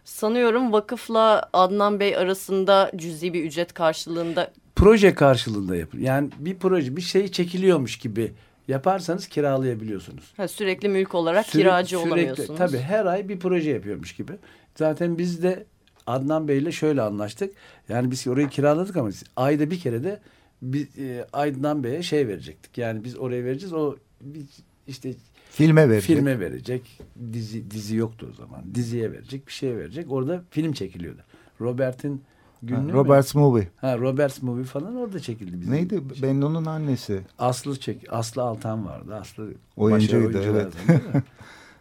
Sanıyorum 0.07 0.73
vakıfla 0.73 1.49
Adnan 1.53 1.99
Bey 1.99 2.17
arasında 2.17 2.91
cüzi 2.95 3.33
bir 3.33 3.43
ücret 3.43 3.73
karşılığında 3.73 4.51
Proje 4.75 5.15
karşılığında 5.15 5.75
yapın. 5.75 5.99
Yani 5.99 6.29
bir 6.39 6.55
proje 6.57 6.95
bir 6.95 7.01
şey 7.01 7.27
çekiliyormuş 7.27 7.97
gibi 7.99 8.31
yaparsanız 8.67 9.27
kiralayabiliyorsunuz. 9.27 10.33
ha, 10.37 10.47
sürekli 10.47 10.89
mülk 10.89 11.15
olarak 11.15 11.45
Süre- 11.45 11.51
kiracı 11.61 11.89
sürekli- 11.97 12.07
olamıyorsunuz. 12.07 12.57
Tabii 12.57 12.77
her 12.77 13.05
ay 13.05 13.29
bir 13.29 13.39
proje 13.39 13.69
yapıyormuş 13.71 14.15
gibi. 14.15 14.33
Zaten 14.75 15.17
biz 15.17 15.43
de 15.43 15.65
Adnan 16.07 16.47
Bey'le 16.47 16.71
şöyle 16.71 17.01
anlaştık. 17.01 17.53
Yani 17.89 18.11
biz 18.11 18.27
orayı 18.27 18.49
kiraladık 18.49 18.97
ama 18.97 19.09
ayda 19.35 19.71
bir 19.71 19.79
kere 19.79 20.03
de 20.03 20.19
biz, 20.61 20.99
e, 20.99 21.27
Adnan 21.33 21.83
Bey'e 21.83 22.03
şey 22.03 22.27
verecektik. 22.27 22.77
Yani 22.77 23.03
biz 23.03 23.17
oraya 23.17 23.43
vereceğiz. 23.45 23.73
O 23.73 23.95
biz 24.21 24.45
işte 24.87 25.13
Filme 25.57 25.89
verecek. 25.89 26.17
filme 26.17 26.39
verecek. 26.39 26.99
Dizi 27.33 27.71
dizi 27.71 27.95
yoktu 27.95 28.27
o 28.31 28.33
zaman. 28.35 28.75
Diziye 28.75 29.11
verecek, 29.11 29.47
bir 29.47 29.51
şeye 29.51 29.77
verecek. 29.77 30.11
Orada 30.11 30.43
film 30.49 30.73
çekiliyordu. 30.73 31.21
Robert'in 31.61 32.13
Ha, 32.15 32.21
günlüğü 32.61 32.81
mü? 32.81 32.93
Robert's 32.93 33.35
Movie. 33.35 33.67
Ha, 33.77 33.97
Robert's 33.97 34.41
Movie 34.41 34.63
falan 34.63 34.95
orada 34.95 35.19
çekildi 35.19 35.59
bizim. 35.61 35.73
Neydi? 35.73 36.01
Bennu'nun 36.21 36.65
annesi. 36.65 37.21
Aslı 37.39 37.79
çek. 37.79 38.01
Aslı 38.09 38.41
Altan 38.41 38.85
vardı. 38.85 39.15
Aslı 39.15 39.53
Oyuncuydu, 39.77 40.37
evet. 40.37 40.73
mi? 40.89 41.01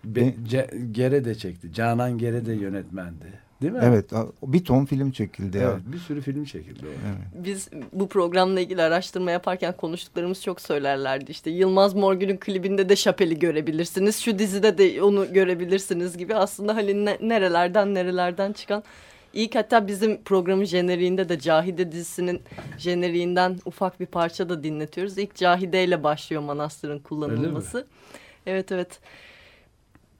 Be, 0.16 0.35
Ce- 0.49 0.92
Gere 0.92 1.25
de 1.25 1.35
çekti. 1.35 1.73
Canan 1.73 2.18
Gere 2.18 2.47
de 2.47 2.52
yönetmendi. 2.52 3.45
Değil 3.62 3.72
mi? 3.72 3.80
Evet 3.82 4.10
bir 4.42 4.64
ton 4.64 4.84
film 4.84 5.10
çekildi. 5.10 5.56
Evet, 5.56 5.80
ya. 5.86 5.92
bir 5.92 5.98
sürü 5.98 6.20
film 6.20 6.44
çekildi. 6.44 6.86
Evet. 6.86 7.44
Biz 7.44 7.68
bu 7.92 8.08
programla 8.08 8.60
ilgili 8.60 8.82
araştırma 8.82 9.30
yaparken 9.30 9.76
konuştuklarımız 9.76 10.42
çok 10.42 10.60
söylerlerdi. 10.60 11.30
İşte 11.30 11.50
Yılmaz 11.50 11.94
Morgül'ün 11.94 12.36
klibinde 12.36 12.88
de 12.88 12.96
Şapel'i 12.96 13.38
görebilirsiniz. 13.38 14.18
Şu 14.20 14.38
dizide 14.38 14.78
de 14.78 15.02
onu 15.02 15.32
görebilirsiniz 15.32 16.16
gibi. 16.16 16.34
Aslında 16.34 16.76
hani 16.76 17.04
ne- 17.04 17.18
nerelerden 17.20 17.94
nerelerden 17.94 18.52
çıkan 18.52 18.82
İlk 19.36 19.54
hatta 19.54 19.86
bizim 19.86 20.22
programın 20.22 20.64
jeneriğinde 20.64 21.28
de 21.28 21.38
Cahide 21.38 21.92
dizisinin 21.92 22.42
jeneriğinden 22.78 23.58
ufak 23.64 24.00
bir 24.00 24.06
parça 24.06 24.48
da 24.48 24.62
dinletiyoruz. 24.62 25.18
İlk 25.18 25.34
Cahide 25.34 25.84
ile 25.84 26.02
başlıyor 26.02 26.42
Manastır'ın 26.42 26.98
kullanılması. 26.98 27.86
Evet 28.46 28.72
evet. 28.72 29.00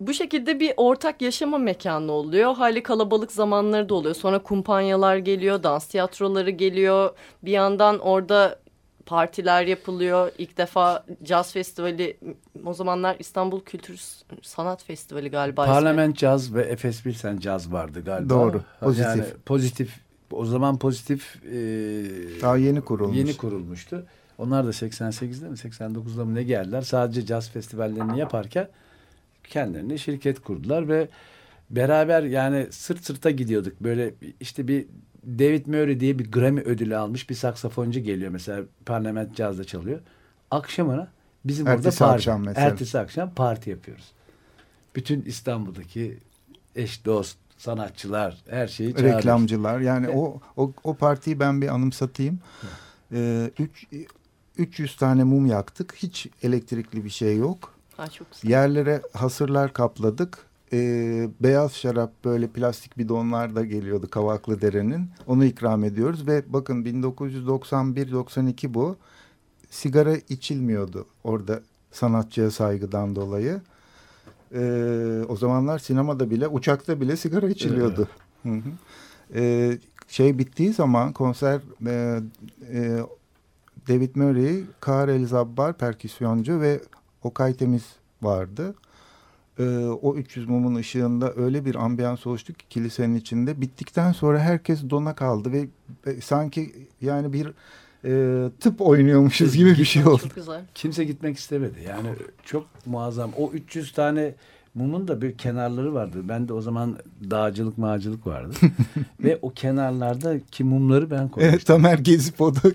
Bu 0.01 0.15
şekilde 0.15 0.61
bir 0.61 0.73
ortak 0.77 1.23
yaşama 1.23 1.59
mekanı 1.59 2.13
oluyor. 2.13 2.55
Hali 2.55 2.83
kalabalık 2.83 3.33
zamanları 3.33 3.89
da 3.89 3.95
oluyor. 3.95 4.15
Sonra 4.15 4.39
kumpanyalar 4.43 5.17
geliyor, 5.17 5.63
dans 5.63 5.87
tiyatroları 5.87 6.51
geliyor. 6.51 7.11
Bir 7.43 7.51
yandan 7.51 7.99
orada 7.99 8.59
partiler 9.07 9.67
yapılıyor. 9.67 10.33
İlk 10.39 10.59
defa 10.59 11.05
caz 11.23 11.53
festivali 11.53 12.17
o 12.65 12.75
zamanlar 12.75 13.17
İstanbul 13.19 13.61
Kültür 13.61 14.01
Sanat 14.43 14.85
Festivali 14.85 15.31
galiba. 15.31 15.65
ismi. 15.65 15.75
Parlament 15.75 16.17
Caz 16.17 16.55
ve 16.55 16.63
Efes 16.63 17.03
Pilsen 17.03 17.39
Caz 17.39 17.73
vardı 17.73 18.05
galiba. 18.05 18.29
Doğru, 18.29 18.63
pozitif. 18.81 19.07
Yani 19.07 19.25
pozitif. 19.47 20.01
O 20.31 20.45
zaman 20.45 20.79
pozitif 20.79 21.37
e, 21.45 21.53
Daha 22.43 22.57
yeni 22.57 22.81
kurulmuş. 22.81 23.17
Yeni 23.17 23.37
kurulmuştu. 23.37 24.07
Onlar 24.39 24.67
da 24.67 24.71
88'de 24.71 25.49
mi 25.49 25.57
89'da 25.57 26.25
mı 26.25 26.35
ne 26.35 26.43
geldiler. 26.43 26.83
Sadece 26.83 27.27
caz 27.27 27.51
festivallerini 27.51 28.19
yaparken 28.19 28.69
kendilerine 29.49 29.99
şirket 29.99 30.41
kurdular 30.41 30.89
ve 30.89 31.09
beraber 31.71 32.23
yani 32.23 32.67
sırt 32.71 33.05
sırta 33.05 33.31
gidiyorduk. 33.31 33.81
Böyle 33.81 34.15
işte 34.41 34.69
bir 34.69 34.87
David 35.27 35.67
Murray 35.67 36.01
diye 36.01 36.19
bir 36.19 36.33
Grammy 36.33 36.61
ödülü 36.61 36.97
almış 36.97 37.31
bir 37.31 37.35
saksafoncu 37.35 38.01
geliyor 38.01 38.31
mesela 38.31 38.63
Parlament 38.87 39.37
Caz'da 39.37 39.65
çalıyor. 39.65 40.01
Akşamına 40.51 41.09
bizim 41.45 41.67
Ertesi 41.67 41.89
orada 41.89 41.99
parti. 41.99 42.15
akşam 42.15 42.45
mesela. 42.45 42.67
Ertesi 42.67 42.99
akşam 42.99 43.35
parti 43.35 43.71
yapıyoruz. 43.71 44.13
Bütün 44.97 45.23
İstanbul'daki 45.23 46.19
eş 46.77 47.05
dost 47.05 47.39
sanatçılar 47.57 48.43
her 48.51 48.67
şeyi 48.67 48.93
çağırıyoruz. 48.93 49.19
reklamcılar 49.19 49.81
yani 49.81 50.09
o, 50.09 50.41
o 50.57 50.73
o 50.85 50.95
partiyi 50.95 51.41
ben 51.41 51.63
bir 51.63 51.69
anımsatayım. 51.69 52.39
Ee, 53.13 53.51
üç, 53.59 53.87
300 54.59 54.97
tane 54.97 55.25
mum 55.25 55.47
yaktık. 55.47 55.95
Hiç 55.97 56.29
elektrikli 56.43 57.05
bir 57.05 57.11
şey 57.11 57.37
yok. 57.37 57.76
Ha, 57.97 58.07
çok 58.07 58.33
güzel. 58.33 58.51
Yerlere 58.51 59.03
hasırlar 59.13 59.73
kapladık. 59.73 60.39
Ee, 60.73 61.29
beyaz 61.41 61.73
şarap 61.73 62.25
böyle 62.25 62.49
plastik 62.49 62.99
bidonlar 62.99 63.55
da 63.57 63.65
geliyordu 63.65 64.11
Kavaklı 64.11 64.61
Dere'nin. 64.61 65.11
Onu 65.27 65.45
ikram 65.45 65.85
ediyoruz 65.85 66.27
ve 66.27 66.43
bakın 66.47 66.85
1991-92 66.85 68.75
bu. 68.75 68.97
Sigara 69.71 70.17
içilmiyordu 70.17 71.07
orada 71.25 71.61
sanatçıya 71.93 72.51
saygıdan 72.51 73.17
dolayı. 73.17 73.61
Ee, 74.55 75.23
o 75.29 75.37
zamanlar 75.37 75.79
sinemada 75.79 76.31
bile 76.31 76.49
uçakta 76.49 77.01
bile 77.01 77.17
sigara 77.17 77.49
içiliyordu. 77.49 78.09
Hı 78.43 78.49
hı. 78.49 78.63
Ee, 79.35 79.79
şey 80.09 80.39
bittiği 80.39 80.73
zaman 80.73 81.13
konser 81.13 81.61
e, 81.87 82.21
e, 82.73 82.99
David 83.89 84.17
Murray, 84.17 84.65
Karel 84.81 85.27
Zabbar 85.27 85.79
perküsyoncu 85.79 86.61
ve 86.61 86.81
Okay 87.27 87.55
Temiz 87.55 87.85
vardı. 88.23 88.75
Ee, 89.59 89.65
o 90.03 90.17
300 90.17 90.49
mumun 90.49 90.75
ışığında 90.75 91.33
öyle 91.37 91.65
bir 91.65 91.75
ambiyans 91.75 92.27
oluştu 92.27 92.53
ki 92.53 92.65
kilisenin 92.71 93.17
içinde. 93.17 93.61
Bittikten 93.61 94.13
sonra 94.13 94.39
herkes 94.39 94.91
dona 94.91 95.15
kaldı 95.15 95.53
ve, 95.53 95.69
ve 96.07 96.21
sanki 96.21 96.89
yani 97.01 97.33
bir 97.33 97.53
e, 98.05 98.51
tıp 98.61 98.81
oynuyormuşuz 98.81 99.57
gibi 99.57 99.71
bir 99.71 99.85
şey 99.85 100.05
oldu. 100.05 100.23
Çok 100.23 100.35
güzel. 100.35 100.65
Kimse 100.75 101.05
gitmek 101.05 101.39
istemedi. 101.39 101.79
Yani 101.89 102.09
çok 102.45 102.67
muazzam. 102.87 103.33
O 103.37 103.51
300 103.53 103.93
tane 103.93 104.35
mumun 104.77 105.09
da 105.09 105.23
bir 105.23 105.39
kenarları 105.39 105.95
vardı. 105.95 106.19
Ben 106.23 106.49
de 106.49 106.53
o 106.53 106.61
zaman 106.61 106.99
dağcılık 107.31 107.79
mağcılık 107.79 108.27
vardı. 108.27 108.55
Ve 109.25 109.39
o 109.43 109.51
kenarlardaki 109.51 110.65
mumları 110.65 111.11
ben 111.11 111.29
koymuştum. 111.29 111.43
Evet 111.55 111.67
Tamer 111.67 111.99
gezip 111.99 112.41
o 112.41 112.55
da 112.55 112.61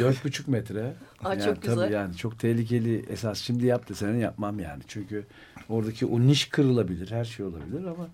Dört 0.00 0.24
buçuk 0.24 0.48
metre. 0.48 0.94
Aa, 1.24 1.34
yani 1.34 1.44
çok 1.44 1.62
güzel. 1.62 1.76
Tabii 1.76 1.92
yani 1.94 2.16
çok 2.16 2.38
tehlikeli 2.38 3.04
esas. 3.10 3.38
Şimdi 3.38 3.66
yap 3.66 3.88
desene 3.88 4.18
yapmam 4.18 4.58
yani. 4.60 4.82
Çünkü 4.88 5.26
oradaki 5.68 6.06
o 6.06 6.20
niş 6.20 6.48
kırılabilir. 6.48 7.10
Her 7.10 7.24
şey 7.24 7.46
olabilir 7.46 7.84
ama 7.84 8.08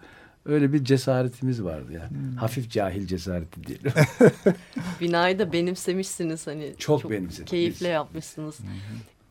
öyle 0.46 0.72
bir 0.72 0.85
cesaretimiz 0.85 1.64
vardı 1.64 1.92
yani. 1.92 2.11
Hmm. 2.11 2.37
Hafif 2.37 2.70
cahil 2.70 3.07
cesareti 3.07 3.64
diyelim. 3.66 3.92
Binayı 5.00 5.38
da 5.38 5.52
benimsemişsiniz 5.52 6.46
hani. 6.46 6.74
Çok 6.78 7.11
benimsedik 7.11 7.46
Keyifle 7.48 7.87
biz. 7.87 7.92
yapmışsınız. 7.92 8.59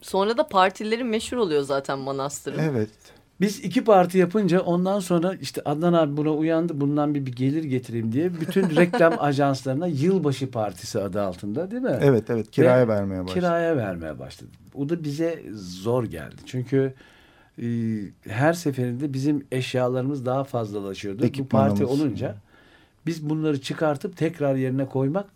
Sonra 0.01 0.37
da 0.37 0.47
partileri 0.47 1.03
meşhur 1.03 1.37
oluyor 1.37 1.61
zaten 1.61 1.99
Manastır'ın. 1.99 2.59
evet 2.59 2.89
Biz 3.41 3.59
iki 3.59 3.83
parti 3.83 4.17
yapınca 4.17 4.61
ondan 4.61 4.99
sonra 4.99 5.33
işte 5.33 5.61
Adnan 5.65 5.93
abi 5.93 6.17
buna 6.17 6.31
uyandı. 6.31 6.81
Bundan 6.81 7.15
bir, 7.15 7.25
bir 7.25 7.31
gelir 7.31 7.63
getireyim 7.63 8.11
diye 8.11 8.33
bütün 8.41 8.69
reklam 8.75 9.13
ajanslarına 9.19 9.87
yılbaşı 9.87 10.51
partisi 10.51 11.01
adı 11.01 11.21
altında 11.21 11.71
değil 11.71 11.81
mi? 11.81 11.99
evet 12.01 12.29
evet 12.29 12.51
kiraya 12.51 12.87
Ve 12.87 12.87
vermeye 12.87 13.23
başladı. 13.23 13.39
Kiraya 13.39 13.77
vermeye 13.77 14.19
başladı. 14.19 14.49
O 14.75 14.89
da 14.89 15.03
bize 15.03 15.43
zor 15.53 16.03
geldi. 16.03 16.35
Çünkü 16.45 16.93
e, 17.61 17.67
her 18.27 18.53
seferinde 18.53 19.13
bizim 19.13 19.45
eşyalarımız 19.51 20.25
daha 20.25 20.43
fazlalaşıyordu. 20.43 21.23
Bu 21.39 21.47
parti 21.47 21.85
olunca 21.85 22.35
biz 23.05 23.29
bunları 23.29 23.61
çıkartıp 23.61 24.17
tekrar 24.17 24.55
yerine 24.55 24.85
koymak 24.85 25.29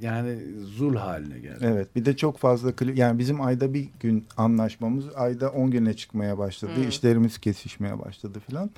yani 0.00 0.38
zul 0.64 0.96
haline 0.96 1.38
geldi. 1.38 1.58
Evet 1.60 1.96
bir 1.96 2.04
de 2.04 2.16
çok 2.16 2.38
fazla 2.38 2.72
yani 2.94 3.18
bizim 3.18 3.40
ayda 3.40 3.74
bir 3.74 3.88
gün 4.00 4.26
anlaşmamız 4.36 5.04
ayda 5.14 5.50
10 5.50 5.70
güne 5.70 5.94
çıkmaya 5.94 6.38
başladı. 6.38 6.76
Hmm. 6.76 6.88
İşlerimiz 6.88 7.38
kesişmeye 7.38 7.98
başladı 7.98 8.40
filan. 8.46 8.70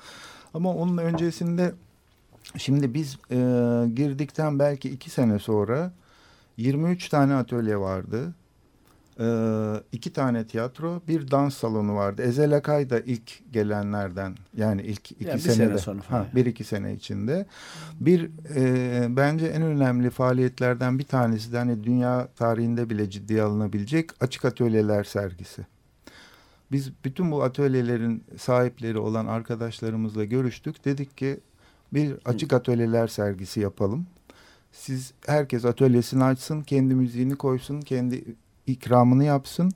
Ama 0.55 0.75
onun 0.75 0.99
öncesinde 0.99 1.73
şimdi 2.57 2.95
biz 2.95 3.19
e, 3.31 3.37
girdikten 3.95 4.59
belki 4.59 4.91
iki 4.91 5.11
sene 5.11 5.39
sonra 5.39 5.93
23 6.57 7.09
tane 7.09 7.35
atölye 7.35 7.77
vardı. 7.77 8.35
E, 9.21 9.27
iki 9.93 10.13
tane 10.13 10.47
tiyatro, 10.47 11.03
bir 11.09 11.31
dans 11.31 11.55
salonu 11.55 11.95
vardı. 11.95 12.23
Ezel 12.23 12.57
Akay 12.57 12.91
da 12.91 13.01
ilk 13.01 13.53
gelenlerden 13.53 14.35
yani 14.57 14.83
ilk 14.83 15.11
iki 15.13 15.25
Yani 15.25 15.35
bir 15.35 15.41
sene 15.41 15.55
senede. 15.55 15.79
sonra 15.79 16.01
ha, 16.09 16.27
bir 16.35 16.47
iki 16.47 16.65
sene 16.65 16.95
içinde. 16.95 17.47
Bir 18.01 18.31
e, 18.57 19.07
bence 19.17 19.47
en 19.47 19.63
önemli 19.63 20.11
faaliyetlerden 20.11 20.99
bir 20.99 21.05
tanesi 21.05 21.53
de 21.53 21.59
hani 21.59 21.85
dünya 21.85 22.29
tarihinde 22.37 22.91
bile 22.91 23.11
ciddiye 23.11 23.43
alınabilecek 23.43 24.11
açık 24.21 24.45
atölyeler 24.45 25.05
sergisi. 25.05 25.67
Biz 26.73 26.93
bütün 27.05 27.31
bu 27.31 27.43
atölyelerin 27.43 28.25
sahipleri 28.39 28.99
olan 28.99 29.27
arkadaşlarımızla 29.27 30.25
görüştük. 30.25 30.85
Dedik 30.85 31.17
ki 31.17 31.41
bir 31.93 32.17
açık 32.25 32.53
atölyeler 32.53 33.07
sergisi 33.07 33.61
yapalım. 33.61 34.07
Siz 34.73 35.13
herkes 35.27 35.65
atölyesini 35.65 36.25
açsın, 36.25 36.63
kendi 36.63 36.95
müziğini 36.95 37.37
koysun, 37.37 37.81
kendi 37.81 38.25
ikramını 38.73 39.25
yapsın. 39.25 39.73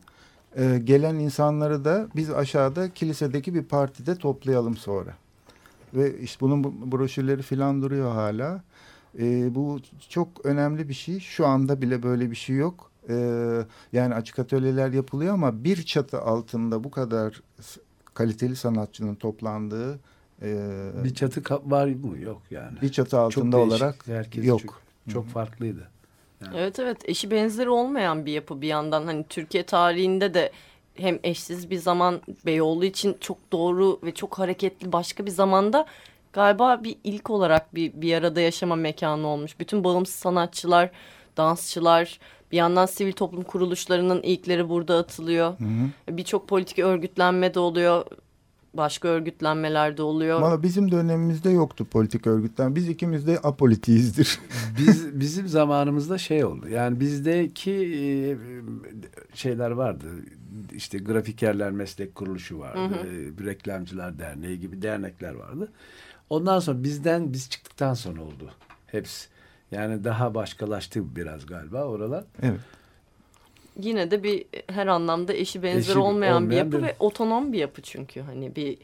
Ee, 0.57 0.81
gelen 0.85 1.15
insanları 1.15 1.85
da 1.85 2.09
biz 2.17 2.31
aşağıda 2.31 2.91
kilisedeki 2.91 3.55
bir 3.55 3.63
partide 3.63 4.17
toplayalım 4.17 4.77
sonra. 4.77 5.15
Ve 5.95 6.19
işte 6.21 6.41
bunun 6.41 6.65
bu- 6.65 6.93
broşürleri 6.93 7.43
falan 7.43 7.83
duruyor 7.83 8.13
hala. 8.13 8.63
Ee, 9.19 9.55
bu 9.55 9.79
çok 10.09 10.29
önemli 10.47 10.89
bir 10.89 10.95
şey. 10.95 11.21
Şu 11.21 11.47
anda 11.47 11.83
bile 11.83 12.03
böyle 12.03 12.31
bir 12.31 12.37
şey 12.37 12.57
yok. 12.57 12.91
Ee, 13.09 13.59
yani 13.93 14.15
açık 14.15 14.39
atölyeler 14.39 14.91
yapılıyor 14.93 15.35
ama 15.35 15.65
bir 15.65 15.83
çatı 15.83 16.21
altında 16.21 16.85
bu 16.85 16.91
kadar 16.91 17.43
kaliteli 18.15 18.57
sanatçının 18.57 19.15
toplandığı 19.15 19.99
e, 20.43 20.91
Bir 21.05 21.15
çatı 21.15 21.43
var 21.71 21.87
mı? 21.87 22.19
Yok 22.19 22.43
yani. 22.51 22.81
bir 22.83 22.93
çatı 22.93 23.11
Çok 23.11 23.21
altında 23.21 23.57
değişik. 23.57 23.73
olarak 23.83 24.07
Herkes 24.07 24.45
yok. 24.47 24.61
Çok, 24.61 24.81
çok 25.13 25.29
farklıydı. 25.29 25.89
Yani. 26.45 26.57
Evet 26.57 26.79
evet 26.79 27.09
eşi 27.09 27.31
benzeri 27.31 27.71
olmayan 27.71 28.27
bir 28.27 28.33
yapı 28.33 28.61
bir 28.61 28.69
yandan 28.69 29.07
hani 29.07 29.25
Türkiye 29.29 29.63
tarihinde 29.63 30.35
de 30.35 30.53
hem 30.95 31.19
eşsiz 31.23 31.71
bir 31.71 31.79
zaman 31.79 32.21
Beyoğlu 32.47 32.85
için 32.85 33.17
çok 33.21 33.53
doğru 33.53 34.01
ve 34.03 34.15
çok 34.15 34.39
hareketli 34.39 34.93
başka 34.93 35.27
bir 35.27 35.31
zamanda 35.31 35.87
galiba 36.33 36.85
bir 36.85 36.97
ilk 37.05 37.31
olarak 37.31 37.75
bir, 37.75 37.93
bir 37.95 38.15
arada 38.15 38.41
yaşama 38.41 38.77
mekanı 38.77 39.27
olmuş. 39.27 39.61
Bütün 39.61 39.85
bağımsız 39.85 40.15
sanatçılar, 40.15 40.91
dansçılar 41.37 42.19
bir 42.53 42.57
yandan 42.57 42.87
sivil 42.87 43.13
toplum 43.13 43.43
kuruluşlarının 43.43 44.23
ilkleri 44.23 44.69
burada 44.69 44.99
atılıyor. 44.99 45.55
Birçok 46.09 46.49
politik 46.49 46.79
örgütlenme 46.79 47.55
de 47.55 47.61
oluyor. 47.61 48.05
Başka 48.75 49.09
örgütlenmeler 49.09 49.97
de 49.97 50.03
oluyor. 50.03 50.41
Valla 50.41 50.63
bizim 50.63 50.91
dönemimizde 50.91 51.51
yoktu 51.51 51.85
politik 51.85 52.27
örgütler. 52.27 52.75
Biz 52.75 52.89
ikimiz 52.89 53.27
de 53.27 53.39
apolitiyizdir. 53.43 54.39
Biz 54.79 55.21
bizim 55.21 55.49
zamanımızda 55.49 56.19
şey 56.19 56.45
oldu. 56.45 56.69
Yani 56.69 57.01
bizdeki 57.01 57.73
e, 57.73 58.37
şeyler 59.37 59.71
vardı. 59.71 60.07
İşte 60.73 60.99
grafikerler 60.99 61.71
meslek 61.71 62.15
kuruluşu 62.15 62.59
vardı. 62.59 62.95
e, 62.95 63.45
Reklamcılar 63.45 64.19
derneği 64.19 64.61
gibi 64.61 64.83
dernekler 64.83 65.35
vardı. 65.35 65.73
Ondan 66.31 66.59
sonra 66.59 66.83
bizden 66.83 67.33
biz 67.33 67.51
çıktıktan 67.51 67.95
sonra 67.95 68.23
oldu 68.23 68.51
hepsi. 68.87 69.29
Yani 69.71 70.05
daha 70.05 70.35
başkalaştı 70.35 71.17
biraz 71.17 71.47
galiba 71.47 71.85
oralar. 71.85 72.25
Evet. 72.43 72.61
Yine 73.81 74.11
de 74.11 74.23
bir 74.23 74.45
her 74.67 74.87
anlamda 74.87 75.33
eşi 75.35 75.63
benzer 75.63 75.79
Eşi 75.91 75.99
olmayan, 75.99 76.35
bir 76.43 76.47
olmayan 76.47 76.65
yapı 76.65 76.79
bir- 76.79 76.83
ve 76.83 76.97
otonom 76.99 77.53
bir 77.53 77.59
yapı 77.59 77.83
çünkü. 77.83 78.21
Hani 78.21 78.57
bir 78.57 78.79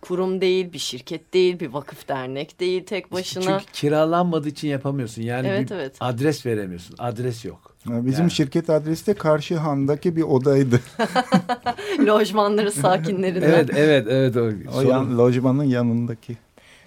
kurum 0.00 0.40
değil, 0.40 0.72
bir 0.72 0.78
şirket 0.78 1.34
değil, 1.34 1.60
bir 1.60 1.68
vakıf 1.72 2.08
dernek 2.08 2.60
değil 2.60 2.84
tek 2.84 3.12
başına. 3.12 3.42
Çünkü 3.42 3.72
kiralanmadığı 3.72 4.48
için 4.48 4.68
yapamıyorsun. 4.68 5.22
Yani 5.22 5.48
Evet, 5.48 5.70
bir 5.70 5.74
evet. 5.74 5.96
adres 6.00 6.46
veremiyorsun. 6.46 6.94
Adres 6.98 7.44
yok. 7.44 7.76
Bizim 7.86 8.20
Yani. 8.20 8.30
şirket 8.30 8.70
adresi 8.70 9.06
de 9.06 9.14
karşı 9.14 9.56
handaki 9.56 10.16
bir 10.16 10.22
odaydı. 10.22 10.80
Lojmanları 12.06 12.72
sakinlerinden. 12.72 13.48
Evet, 13.50 13.70
evet, 13.76 14.06
evet. 14.10 14.36
O, 14.36 14.78
O 14.78 14.82
yan, 14.82 15.18
lojmanın 15.18 15.64
yanındaki. 15.64 16.36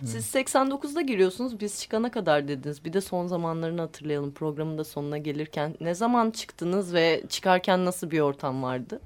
Siz 0.06 0.36
89'da 0.36 1.02
giriyorsunuz 1.02 1.60
biz 1.60 1.82
çıkana 1.82 2.12
kadar 2.12 2.48
dediniz. 2.48 2.86
Bir 2.86 2.94
de 2.94 3.02
son 3.02 3.28
zamanlarını 3.28 3.82
hatırlayalım 3.82 4.32
programın 4.32 4.78
da 4.78 4.84
sonuna 4.84 5.18
gelirken. 5.18 5.76
Ne 5.82 5.96
zaman 5.96 6.32
çıktınız 6.32 6.94
ve 6.94 7.24
çıkarken 7.30 7.86
nasıl 7.86 8.12
bir 8.12 8.20
ortam 8.20 8.64
vardı? 8.64 9.00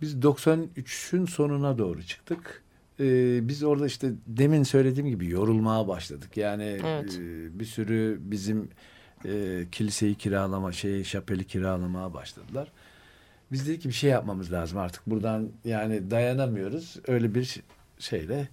Biz 0.00 0.14
93'ün 0.14 1.26
sonuna 1.26 1.78
doğru 1.78 2.02
çıktık. 2.02 2.62
Ee, 3.00 3.48
biz 3.48 3.62
orada 3.62 3.86
işte 3.86 4.12
demin 4.26 4.62
söylediğim 4.62 5.08
gibi 5.08 5.30
yorulmaya 5.30 5.88
başladık. 5.88 6.36
Yani 6.36 6.80
Evet. 6.84 7.18
e, 7.18 7.58
bir 7.58 7.64
sürü 7.64 8.18
bizim 8.20 8.68
e, 9.24 9.64
kiliseyi 9.72 10.14
kiralama, 10.14 10.72
şeyi 10.72 11.04
şapeli 11.04 11.44
kiralamaya 11.46 12.14
başladılar. 12.14 12.72
Biz 13.52 13.68
dedik 13.68 13.82
ki 13.82 13.88
bir 13.88 13.94
şey 13.94 14.10
yapmamız 14.10 14.52
lazım 14.52 14.78
artık. 14.78 15.06
Buradan 15.06 15.48
yani 15.64 16.10
dayanamıyoruz. 16.10 16.96
Öyle 17.08 17.34
bir 17.34 17.60
şeyle 17.98 18.48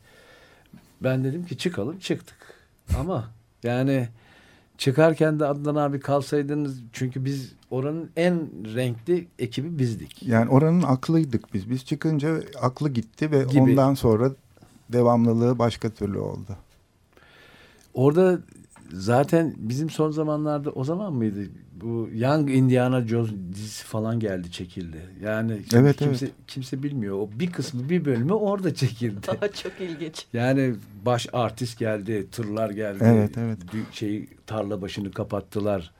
ben 1.02 1.24
dedim 1.24 1.46
ki 1.46 1.58
çıkalım 1.58 2.00
çıktık. 2.00 2.38
Ama 3.00 3.32
yani 3.64 4.08
çıkarken 4.78 5.40
de 5.40 5.46
Adnan 5.46 5.76
abi 5.76 6.00
kalsaydınız 6.00 6.80
çünkü 6.94 7.26
biz 7.26 7.54
oranın 7.72 8.10
en 8.16 8.50
renkli 8.76 9.28
ekibi 9.40 9.80
bizdik. 9.80 10.24
Yani 10.24 10.50
oranın 10.50 10.84
aklıydık 10.84 11.54
biz. 11.54 11.70
Biz 11.70 11.86
çıkınca 11.86 12.42
aklı 12.62 12.90
gitti 12.90 13.32
ve 13.32 13.44
Gibi. 13.44 13.62
ondan 13.62 13.94
sonra 13.94 14.32
devamlılığı 14.90 15.60
başka 15.60 15.90
türlü 15.90 16.18
oldu. 16.18 16.58
Orada 17.94 18.40
zaten 18.94 19.54
bizim 19.58 19.90
son 19.90 20.12
zamanlarda 20.12 20.70
o 20.72 20.84
zaman 20.84 21.14
mıydı? 21.14 21.40
Bu 21.82 22.10
Young 22.14 22.50
Indiana 22.52 23.08
Jones 23.08 23.32
dizisi 23.54 23.86
falan 23.86 24.20
geldi 24.20 24.52
çekildi. 24.52 24.98
Yani 25.24 25.58
Evet, 25.74 25.98
kimse 25.98 26.30
kimse 26.48 26.84
bilmiyor. 26.84 27.18
O 27.18 27.30
bir 27.40 27.52
kısmı 27.52 27.90
bir 27.90 28.06
bölümü 28.06 28.34
orada 28.34 28.74
çekildi. 28.76 29.28
Çok 29.64 29.72
ilginç. 29.82 30.26
yani 30.34 30.76
baş 31.06 31.28
artist 31.34 31.80
geldi, 31.80 32.28
tırlar 32.32 32.70
geldi. 32.70 33.00
Evet, 33.02 33.38
evet. 33.38 33.58
Şey 33.92 34.28
tarla 34.48 34.82
başını 34.82 35.12
kapattılar. 35.12 35.92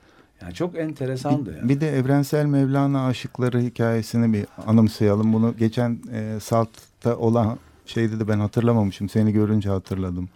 Yani 0.42 0.54
çok 0.54 0.78
enteresandı 0.78 1.52
Bir, 1.52 1.58
yani. 1.58 1.70
bir 1.70 1.82
de 1.82 1.90
evrensel 1.98 2.46
Mevlana 2.46 3.08
aşıkları 3.08 3.60
hikayesini 3.62 4.34
bir 4.34 4.46
anımsayalım. 4.68 5.34
Bunu 5.34 5.54
geçen 5.60 6.00
e, 6.14 6.40
Salt'ta 6.42 7.18
olan 7.18 7.58
şeyde 7.86 8.20
de 8.20 8.28
ben 8.28 8.40
hatırlamamışım. 8.40 9.10
Seni 9.10 9.32
görünce 9.34 9.70
hatırladım. 9.70 10.30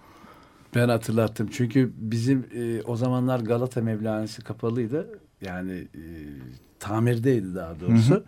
Ben 0.75 0.89
hatırlattım. 0.89 1.49
Çünkü 1.51 1.93
bizim 1.97 2.45
e, 2.55 2.81
o 2.81 2.95
zamanlar 2.95 3.39
Galata 3.39 3.81
Mevlanesi 3.81 4.41
kapalıydı. 4.41 5.19
Yani 5.41 5.73
e, 5.73 6.01
tamirdeydi 6.79 7.55
daha 7.55 7.79
doğrusu. 7.79 8.23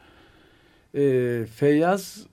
E, 0.96 1.46
Feyyaz 1.46 2.26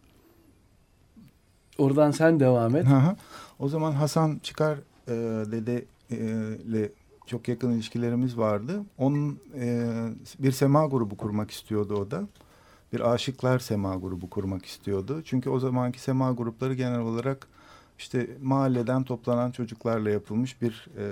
oradan 1.79 2.11
sen 2.11 2.41
devam 2.41 2.77
et. 2.77 2.87
Hı 2.87 2.95
hı. 2.97 3.17
o 3.59 3.69
zaman 3.69 3.93
Hasan 3.93 4.41
Çıkar 4.43 4.79
e, 5.09 5.13
dede 5.53 5.85
e, 6.11 6.17
ile 6.69 6.89
çok 7.27 7.49
yakın 7.49 7.71
ilişkilerimiz 7.71 8.39
vardı. 8.39 8.83
Onun 8.99 9.39
e, 9.57 9.91
bir 10.39 10.53
sema 10.53 10.87
grubu 10.87 11.17
kurmak 11.17 11.51
istiyordu 11.51 11.95
o 11.95 12.11
da. 12.11 12.29
Bir 12.93 13.13
aşıklar 13.13 13.59
sema 13.59 13.97
grubu 13.97 14.31
kurmak 14.31 14.67
istiyordu. 14.67 15.23
Çünkü 15.25 15.51
o 15.51 15.59
zamanki 15.59 16.01
sema 16.01 16.33
grupları 16.33 16.75
genel 16.75 17.01
olarak 17.01 17.47
işte 17.99 18.31
mahalleden 18.43 19.05
toplanan 19.05 19.51
çocuklarla 19.51 20.11
yapılmış 20.11 20.63
bir 20.63 20.89
e, 20.99 21.05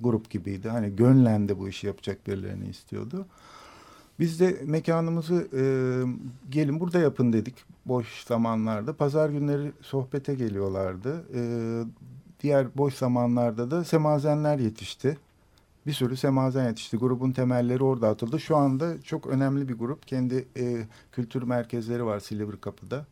grup 0.00 0.30
gibiydi. 0.30 0.68
Hani 0.68 0.96
gönlendi 0.96 1.58
bu 1.58 1.68
işi 1.68 1.86
yapacak 1.86 2.26
birilerini 2.26 2.68
istiyordu. 2.68 3.26
Biz 4.20 4.40
de 4.40 4.60
mekanımızı 4.64 5.48
e, 5.52 5.62
gelin 6.50 6.80
burada 6.80 6.98
yapın 6.98 7.32
dedik 7.32 7.54
boş 7.86 8.24
zamanlarda. 8.24 8.96
Pazar 8.96 9.30
günleri 9.30 9.72
sohbete 9.82 10.34
geliyorlardı. 10.34 11.24
E, 11.34 11.40
diğer 12.40 12.66
boş 12.76 12.94
zamanlarda 12.94 13.70
da 13.70 13.84
semazenler 13.84 14.58
yetişti. 14.58 15.18
Bir 15.86 15.92
sürü 15.92 16.16
semazen 16.16 16.68
yetişti. 16.68 16.96
Grubun 16.96 17.32
temelleri 17.32 17.84
orada 17.84 18.08
atıldı. 18.08 18.40
Şu 18.40 18.56
anda 18.56 19.02
çok 19.02 19.26
önemli 19.26 19.68
bir 19.68 19.74
grup. 19.74 20.06
Kendi 20.06 20.48
e, 20.56 20.86
kültür 21.12 21.42
merkezleri 21.42 22.04
var 22.04 22.20
Silivri 22.20 22.60
Kapı'da. 22.60 23.06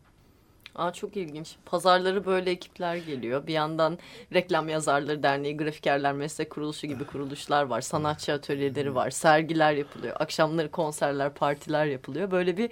Aa, 0.75 0.93
çok 0.93 1.17
ilginç. 1.17 1.57
Pazarları 1.67 2.27
böyle 2.27 2.51
ekipler 2.51 2.97
geliyor. 2.97 3.47
Bir 3.47 3.53
yandan 3.53 3.99
Reklam 4.33 4.69
Yazarları 4.69 5.23
Derneği, 5.23 5.57
Grafikerler 5.57 6.13
Meslek 6.13 6.51
Kuruluşu 6.51 6.87
gibi 6.87 7.05
kuruluşlar 7.05 7.63
var. 7.65 7.81
Sanatçı 7.81 8.33
atölyeleri 8.33 8.95
var. 8.95 9.11
Sergiler 9.11 9.73
yapılıyor. 9.73 10.17
Akşamları 10.19 10.71
konserler, 10.71 11.35
partiler 11.35 11.87
yapılıyor. 11.87 12.31
Böyle 12.31 12.57
bir 12.57 12.71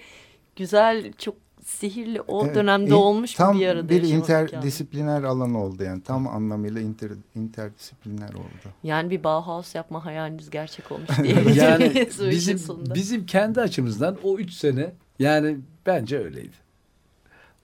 güzel, 0.57 1.13
çok 1.13 1.35
sihirli 1.65 2.21
o 2.21 2.45
Evet, 2.47 2.55
dönemde 2.55 2.91
in- 2.91 2.95
olmuş 2.95 3.35
tam 3.35 3.61
bir 3.61 3.67
arada 3.67 3.89
bir 3.89 4.03
interdisipliner 4.03 5.23
alan 5.23 5.55
oldu 5.55 5.83
yani. 5.83 6.03
Tam 6.03 6.29
anlamıyla 6.29 6.81
inter, 6.81 7.11
interdisipliner 7.35 8.29
oldu. 8.35 8.69
Yani 8.83 9.11
bir 9.11 9.25
Bauhaus 9.25 9.75
yapma 9.75 10.05
hayaliniz 10.05 10.51
gerçek 10.51 10.93
olmuş 10.93 11.09
diyebiliriz. 11.23 11.57
yani 11.57 11.95
bizim 12.31 12.59
bizim 12.95 13.27
kendi 13.27 13.61
açımızdan 13.61 14.19
o 14.23 14.39
üç 14.39 14.53
sene 14.53 14.93
yani 15.19 15.59
bence 15.87 16.19
öyleydi. 16.19 16.63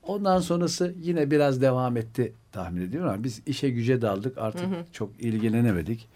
Ondan 0.08 0.38
sonrası 0.38 0.94
yine 1.00 1.30
biraz 1.30 1.60
devam 1.60 1.96
etti 1.96 2.32
tahmin 2.52 2.80
ediyorum 2.80 3.10
ama 3.10 3.24
biz 3.24 3.42
işe 3.46 3.70
güce 3.70 4.02
daldık 4.02 4.38
artık 4.38 4.66
çok 4.92 5.10
ilgilenemedik. 5.18 6.08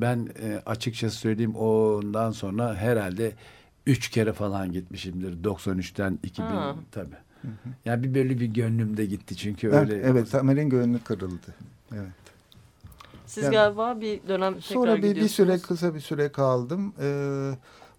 Ben 0.00 0.28
e, 0.42 0.62
açıkçası 0.66 1.16
söyleyeyim 1.16 1.56
ondan 1.56 2.30
sonra 2.30 2.74
herhalde 2.74 3.32
üç 3.86 4.08
kere 4.08 4.32
falan 4.32 4.72
gitmişimdir 4.72 5.44
93'ten 5.44 6.18
2000 6.22 6.46
Ha. 6.46 6.76
tabii. 6.92 7.16
Yani 7.84 8.04
bir 8.04 8.14
böyle 8.14 8.40
bir 8.40 8.46
gönlümde 8.46 9.06
gitti 9.06 9.36
çünkü 9.36 9.66
Evet, 9.66 9.78
öyle. 9.90 10.02
evet 10.02 10.30
Tamer'in 10.30 10.68
gönlü 10.70 10.98
kırıldı. 10.98 11.54
Evet. 11.94 12.12
Siz 13.26 13.44
yani- 13.44 13.52
galiba 13.52 14.00
bir 14.00 14.20
dönem 14.28 14.52
tekrar 14.54 14.74
Sonra 14.74 14.96
bir, 14.96 15.16
bir 15.16 15.28
süre 15.28 15.58
kısa 15.58 15.94
bir 15.94 16.00
süre 16.00 16.28
kaldım. 16.28 16.92
Ee, 17.00 17.50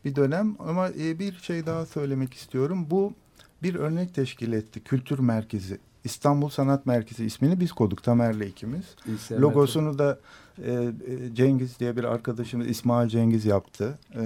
bir 0.06 0.16
dönem 0.16 0.56
ama 0.60 0.90
e, 0.90 1.20
bir 1.20 1.34
şey 1.34 1.66
daha 1.66 1.86
söylemek 1.86 2.34
istiyorum. 2.34 2.88
Bu 2.90 3.14
bir 3.64 3.76
örnek 3.76 4.14
teşkil 4.16 4.54
etti. 4.54 4.84
Kültür 4.84 5.20
Merkezi. 5.20 5.78
İstanbul 6.04 6.50
Sanat 6.50 6.86
Merkezi 6.86 7.26
ismini 7.26 7.60
biz 7.60 7.72
koyduk 7.72 8.04
Tamer'le 8.04 8.42
ikimiz. 8.48 8.86
İlsever- 9.08 9.40
Logosunu 9.42 10.00
da 10.00 10.20
e, 10.66 10.72
e, 10.72 10.92
Cengiz 11.36 11.80
diye 11.80 11.98
bir 11.98 12.04
arkadaşımız 12.04 12.68
İsmail 12.68 13.10
Cengiz 13.10 13.46
yaptı. 13.46 14.00
E, 14.16 14.22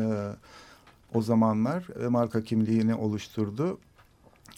o 1.13 1.21
zamanlar 1.21 2.03
e, 2.03 2.07
marka 2.07 2.43
kimliğini 2.43 2.95
oluşturdu. 2.95 3.77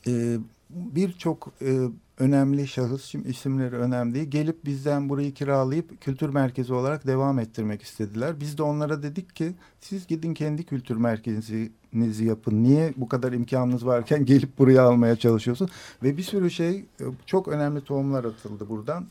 E, 0.08 0.38
Birçok 0.70 1.52
e, 1.62 1.80
önemli 2.20 2.68
şahıs, 2.68 3.06
şimdi 3.06 3.30
isimleri 3.30 3.76
önemli 3.76 4.16
değil, 4.16 4.30
gelip 4.30 4.66
bizden 4.66 5.10
burayı 5.10 5.34
kiralayıp 5.34 6.02
kültür 6.02 6.30
merkezi 6.30 6.74
olarak 6.74 7.08
devam 7.08 7.40
ettirmek 7.40 7.82
istediler. 7.82 8.40
Biz 8.40 8.58
de 8.58 8.64
onlara 8.64 9.04
dedik 9.04 9.36
ki 9.36 9.54
siz 9.80 10.08
gidin 10.08 10.34
kendi 10.34 10.64
kültür 10.64 10.96
merkezinizi 10.96 12.26
yapın. 12.26 12.64
Niye 12.64 12.94
bu 12.98 13.08
kadar 13.08 13.34
imkanınız 13.34 13.86
varken 13.86 14.26
gelip 14.26 14.58
buraya 14.58 14.82
almaya 14.82 15.16
çalışıyorsun? 15.16 15.70
Ve 16.04 16.18
bir 16.18 16.24
sürü 16.24 16.52
şey 16.52 16.76
e, 16.78 17.04
çok 17.26 17.48
önemli 17.48 17.82
tohumlar 17.82 18.24
atıldı 18.24 18.70
buradan. 18.70 19.06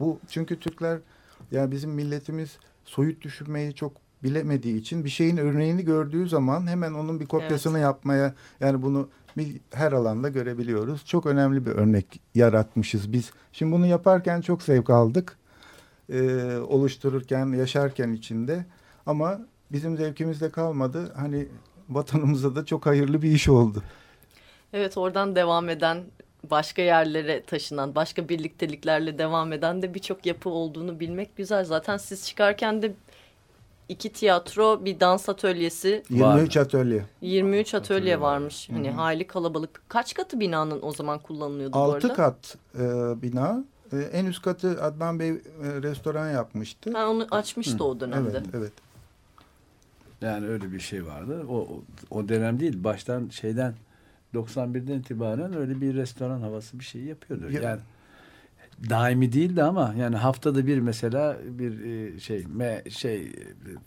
Bu 0.00 0.18
çünkü 0.28 0.60
Türkler 0.60 0.98
yani 1.50 1.70
bizim 1.70 1.90
milletimiz 1.90 2.58
soyut 2.84 3.22
düşünmeyi 3.22 3.74
çok 3.74 3.92
bilemediği 4.22 4.76
için 4.76 5.04
bir 5.04 5.08
şeyin 5.10 5.36
örneğini 5.36 5.84
gördüğü 5.84 6.28
zaman 6.28 6.66
hemen 6.66 6.92
onun 6.92 7.20
bir 7.20 7.26
kopyasını 7.26 7.78
yapmaya 7.78 8.34
yani 8.60 8.82
bunu 8.82 9.08
her 9.70 9.92
alanda 9.92 10.28
görebiliyoruz. 10.28 11.06
Çok 11.06 11.26
önemli 11.26 11.66
bir 11.66 11.70
örnek 11.70 12.20
yaratmışız 12.34 13.12
biz. 13.12 13.30
Şimdi 13.52 13.72
bunu 13.72 13.86
yaparken 13.86 14.40
çok 14.40 14.62
zevk 14.62 14.90
aldık. 14.90 15.38
Ee, 16.12 16.56
oluştururken, 16.56 17.46
yaşarken 17.46 18.12
içinde. 18.12 18.66
Ama 19.06 19.40
bizim 19.72 19.96
zevkimizde 19.96 20.50
kalmadı. 20.50 21.12
Hani 21.16 21.48
vatanımıza 21.88 22.56
da 22.56 22.64
çok 22.64 22.86
hayırlı 22.86 23.22
bir 23.22 23.30
iş 23.30 23.48
oldu. 23.48 23.82
Evet 24.72 24.98
oradan 24.98 25.36
devam 25.36 25.68
eden 25.68 26.04
başka 26.50 26.82
yerlere 26.82 27.42
taşınan 27.42 27.94
başka 27.94 28.28
birlikteliklerle 28.28 29.18
devam 29.18 29.52
eden 29.52 29.82
de 29.82 29.94
birçok 29.94 30.26
yapı 30.26 30.48
olduğunu 30.50 31.00
bilmek 31.00 31.36
güzel. 31.36 31.64
Zaten 31.64 31.96
siz 31.96 32.26
çıkarken 32.26 32.82
de 32.82 32.92
iki 33.88 34.12
tiyatro 34.12 34.84
bir 34.84 35.00
dans 35.00 35.28
atölyesi 35.28 36.02
23 36.10 36.56
atölye. 36.56 37.04
23 37.20 37.74
atölye 37.74 37.98
Atölye 37.98 38.20
varmış. 38.20 38.70
var. 38.70 38.76
Hani 38.76 38.88
Hı 38.88 38.92
hı. 38.92 38.96
hayli 38.96 39.26
kalabalık. 39.26 39.82
Kaç 39.88 40.14
katı 40.14 40.40
binanın 40.40 40.78
o 40.82 40.92
zaman 40.92 41.18
kullanılıyordu 41.18 41.72
bu 41.72 41.78
6 41.78 41.94
arada? 42.06 42.14
kat 42.14 42.56
e, 42.74 42.78
bina. 43.22 43.64
E, 43.92 43.96
en 43.98 44.26
üst 44.26 44.42
katı 44.42 44.82
Adnan 44.84 45.18
Bey 45.18 45.28
e, 45.30 45.36
restoran 45.62 46.30
yapmıştı. 46.30 46.92
Ha, 46.92 47.08
onu 47.08 47.26
açmıştı 47.30 47.84
o 47.84 48.00
dönemde. 48.00 48.30
Evet, 48.30 48.46
evet. 48.54 48.72
Yani 50.20 50.46
öyle 50.46 50.72
bir 50.72 50.80
şey 50.80 51.06
vardı. 51.06 51.46
O, 51.48 51.54
o, 51.56 51.82
o 52.10 52.28
dönem 52.28 52.60
değil. 52.60 52.84
Baştan 52.84 53.28
şeyden 53.28 53.74
91'den 54.34 54.98
itibaren 54.98 55.56
öyle 55.56 55.80
bir 55.80 55.94
restoran 55.94 56.40
havası 56.40 56.78
bir 56.78 56.84
şey 56.84 57.02
yapıyordu. 57.02 57.50
Ya- 57.50 57.60
Yani 57.62 57.80
daimi 58.90 59.32
değildi 59.32 59.62
ama 59.62 59.94
yani 59.98 60.16
haftada 60.16 60.66
bir 60.66 60.78
mesela 60.78 61.36
bir 61.44 61.84
e, 61.84 62.20
şey 62.20 62.44
me, 62.54 62.82
şey 62.90 63.32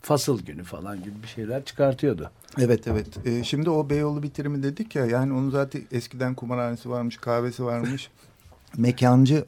fasıl 0.00 0.42
günü 0.42 0.64
falan 0.64 1.02
gibi 1.02 1.22
bir 1.22 1.28
şeyler 1.28 1.64
çıkartıyordu. 1.64 2.30
Evet 2.58 2.88
evet. 2.88 3.06
Ee, 3.26 3.44
şimdi 3.44 3.70
o 3.70 3.90
Beyoğlu 3.90 4.22
bitirimi 4.22 4.62
dedik 4.62 4.94
ya 4.94 5.06
yani 5.06 5.32
onun 5.32 5.50
zaten 5.50 5.82
eskiden 5.92 6.34
kumarhanesi 6.34 6.90
varmış, 6.90 7.16
kahvesi 7.16 7.64
varmış. 7.64 8.10
Mekancı 8.76 9.44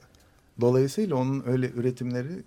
dolayısıyla 0.61 1.17
onun 1.17 1.43
öyle 1.47 1.71
üretimleri 1.71 2.43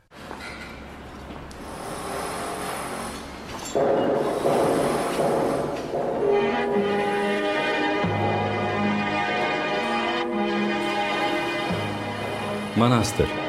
Manastır 12.77 13.48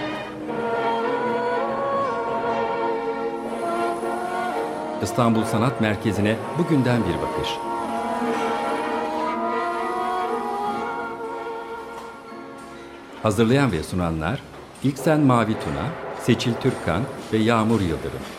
İstanbul 5.04 5.44
Sanat 5.44 5.82
Merkezi'ne 5.82 6.36
bugünden 6.58 7.02
bir 7.04 7.22
bakış. 7.22 7.50
Hazırlayan 13.24 13.72
ve 13.72 13.84
sunanlar 13.84 14.42
İlksen 14.84 15.20
Mavi 15.20 15.54
Tuna, 15.54 15.86
Seçil 16.22 16.54
Türkkan 16.54 17.02
ve 17.34 17.38
Yağmur 17.38 17.82
Yıldırım. 17.82 18.39